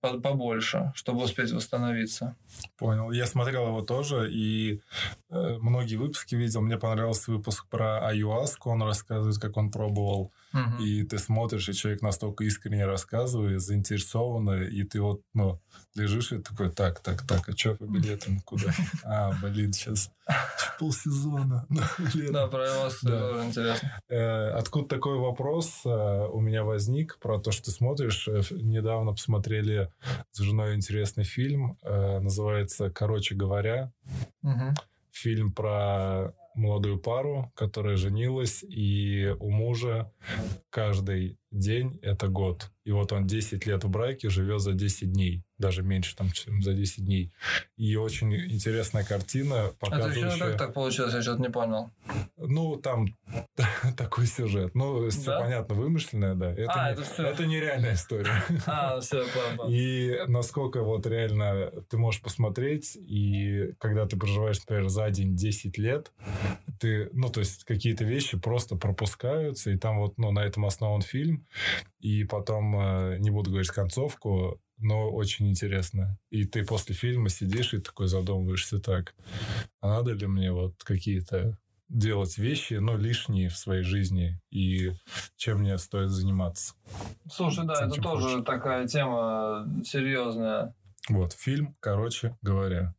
[0.02, 2.36] по- побольше, чтобы успеть восстановиться.
[2.78, 3.12] Понял.
[3.12, 4.82] Я смотрел его тоже, и
[5.30, 6.62] э, многие выпуски видел.
[6.62, 8.70] Мне понравился выпуск про аюаску.
[8.70, 10.32] Он рассказывает, как он пробовал.
[10.56, 10.78] Мгм.
[10.80, 15.60] И ты смотришь, и человек настолько искренне рассказывает, заинтересованный, и ты вот, ну,
[15.96, 18.72] лежишь и такой, так, так, так, а что по билетам, куда?
[19.04, 20.10] А, блин, сейчас
[20.80, 21.68] полсезона.
[22.32, 24.02] Да, про тоже интересно.
[24.08, 28.28] Э, Откуда такой вопрос э, у меня возник про то, что ты смотришь?
[28.30, 29.92] Э, Недавно посмотрели
[30.32, 33.92] с женой интересный фильм, называется «Короче говоря».
[35.12, 40.12] Фильм про молодую пару, которая женилась, и у мужа
[40.70, 42.72] каждый день– это год.
[42.84, 46.62] И вот он 10 лет в браке, живет за 10 дней, даже меньше, там, чем
[46.62, 47.32] за 10 дней.
[47.78, 50.38] И очень интересная картина, А ты показывающая...
[50.50, 51.92] как так получилось, я что-то не понял.
[52.38, 53.08] Ну, там
[53.98, 54.76] такой сюжет.
[54.76, 55.40] Ну, все Да?
[55.42, 56.52] понятно, вымышленное, да.
[56.52, 57.24] Это, А, не, это всё.
[57.24, 58.44] это нереальная история.
[58.68, 59.24] А, все,
[59.58, 59.70] понял.
[59.70, 65.78] И насколько вот реально ты можешь посмотреть, и когда ты проживаешь, например, за день 10
[65.78, 66.12] лет,
[66.80, 71.02] ты, ну, то есть какие-то вещи просто пропускаются, и там вот, ну, на этом основан
[71.02, 71.46] фильм,
[72.00, 76.18] и потом, э, не буду говорить концовку, но очень интересно.
[76.30, 79.16] И ты после фильма сидишь и такой задумываешься так,
[79.82, 81.58] а надо ли мне вот какие-то
[81.88, 84.92] делать вещи, но лишние в своей жизни, и
[85.38, 86.74] чем мне стоит заниматься.
[87.32, 88.46] Слушай, да, Тем, это тоже хочешь.
[88.46, 90.74] такая тема серьезная.
[91.10, 92.96] Вот, фильм, короче говоря.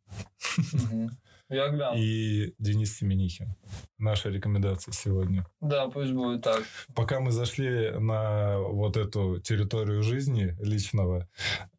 [0.72, 1.10] Мгм.
[1.48, 1.96] Я гляну.
[1.96, 3.54] И Денис Семенихин.
[3.98, 5.46] Наша рекомендация сегодня.
[5.60, 6.64] Да, пусть будет так.
[6.94, 11.28] Пока мы зашли на вот эту территорию жизни личного,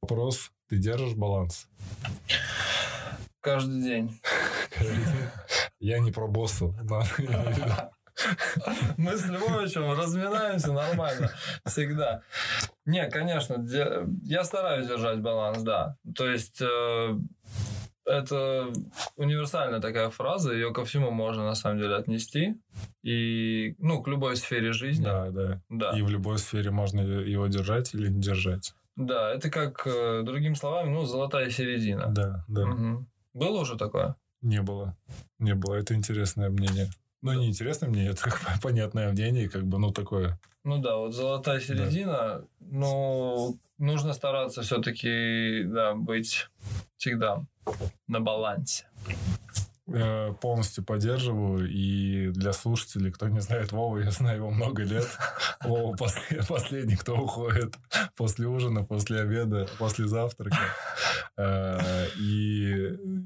[0.01, 1.68] вопрос, ты держишь баланс?
[3.41, 4.20] Каждый день.
[5.80, 6.74] Я не про боссу.
[8.97, 11.30] Мы с Львовичем разминаемся нормально.
[11.65, 12.24] Всегда.
[12.86, 13.63] Не, конечно,
[14.24, 15.97] я стараюсь держать баланс, да.
[16.15, 17.20] То есть э,
[18.08, 18.72] это
[19.16, 22.55] универсальная такая фраза, ее ко всему можно на самом деле отнести.
[23.03, 25.03] И, ну, к любой сфере жизни.
[25.03, 25.62] Да, да.
[25.70, 25.97] Да.
[25.97, 28.74] И в любой сфере можно его держать или не держать.
[28.95, 32.08] Да, это как, э, другими словами, ну, золотая середина.
[32.10, 32.66] Да, да.
[32.66, 33.08] Мгм.
[33.34, 34.16] Было уже такое?
[34.41, 34.97] Не было.
[35.38, 35.76] Не было.
[35.76, 36.89] Это интересное мнение.
[37.22, 40.39] Ну, не интересное мнение, это как понятное мнение, как бы, ну, такое.
[40.64, 46.49] Ну да, вот золотая середина, ну, нужно стараться все-таки, да, быть
[46.98, 47.43] всегда
[48.08, 48.86] на балансе.
[49.89, 51.70] Э, полностью поддерживаю.
[51.72, 55.08] И для слушателей, кто не знает Вову, я знаю его много лет.
[55.64, 57.76] Вова после- последний, кто уходит
[58.18, 60.58] после ужина, после обеда, после завтрака.
[61.39, 62.74] Э, И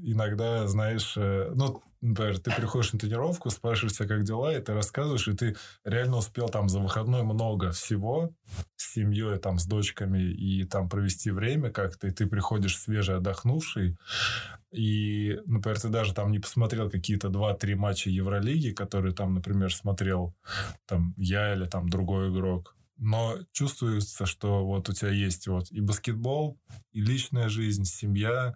[0.04, 4.74] иногда, знаешь, э, ну, например, ты приходишь на тренировку, спрашиваешь себя, как дела, и ты
[4.74, 8.34] рассказываешь, и ты реально успел там за выходной много всего
[8.76, 13.96] с семьей, там, с дочками, и там провести время как-то, и ты приходишь свежий, отдохнувший,
[14.72, 20.34] и, например, ты даже там не посмотрел какие-то 2-3 матча Евролиги, которые там, например, смотрел
[20.86, 22.74] там я или там другой игрок.
[22.96, 26.58] Но чувствуется, что вот у тебя есть вот и баскетбол,
[26.92, 28.54] и личная жизнь, семья,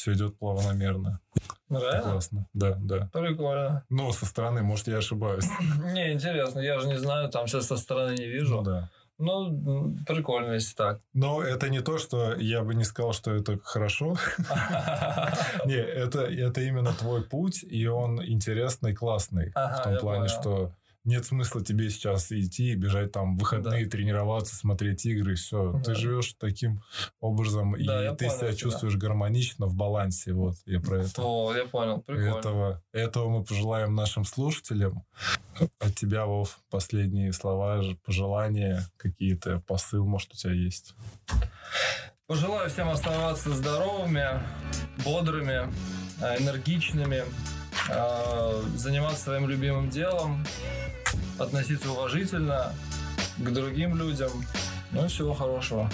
[0.00, 1.20] все идет плавномерно.
[1.68, 2.02] Реально?
[2.02, 3.10] Классно, да, да.
[3.12, 3.84] Прикольно.
[3.90, 5.44] Ну, со стороны, может, я ошибаюсь.
[5.92, 8.56] Не, интересно, я же не знаю, там сейчас со стороны не вижу.
[8.56, 8.90] Ну, да.
[9.22, 11.00] Ну, прикольно, если так.
[11.12, 14.16] Но это не то, что я бы не сказал, что это хорошо.
[15.66, 19.50] Не, это, именно твой путь, и он интересный, классный.
[19.50, 20.72] В том плане, что
[21.04, 25.72] нет смысла тебе сейчас идти и бежать там в выходные, тренироваться, смотреть игры, все.
[25.72, 25.82] Да.
[25.82, 26.82] Ты живешь таким
[27.20, 30.32] образом, Да, и ты понял себя чувствуешь гармонично, в балансе.
[30.32, 31.22] Вот, я про это.
[31.22, 32.38] О, я понял, прикольно.
[32.38, 35.04] Этого, этого мы пожелаем нашим слушателям.
[35.78, 40.94] От тебя, Вов, последние слова, пожелания, какие-то посыл, может, у тебя есть.
[42.26, 44.24] Пожелаю всем оставаться здоровыми,
[45.04, 45.68] бодрыми,
[46.20, 47.24] э, энергичными,
[48.76, 50.44] заниматься своим любимым делом,
[51.38, 52.74] относиться уважительно
[53.38, 54.30] к другим людям.
[54.92, 55.90] Ну, всего хорошего.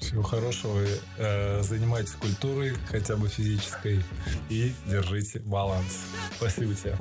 [0.00, 0.80] Всего хорошего.
[1.18, 4.02] э, занимайтесь культурой, хотя бы физической,
[4.48, 6.06] и держите баланс.
[6.36, 6.96] Спасибо тебе.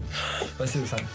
[0.56, 1.08] Спасибо, Сань.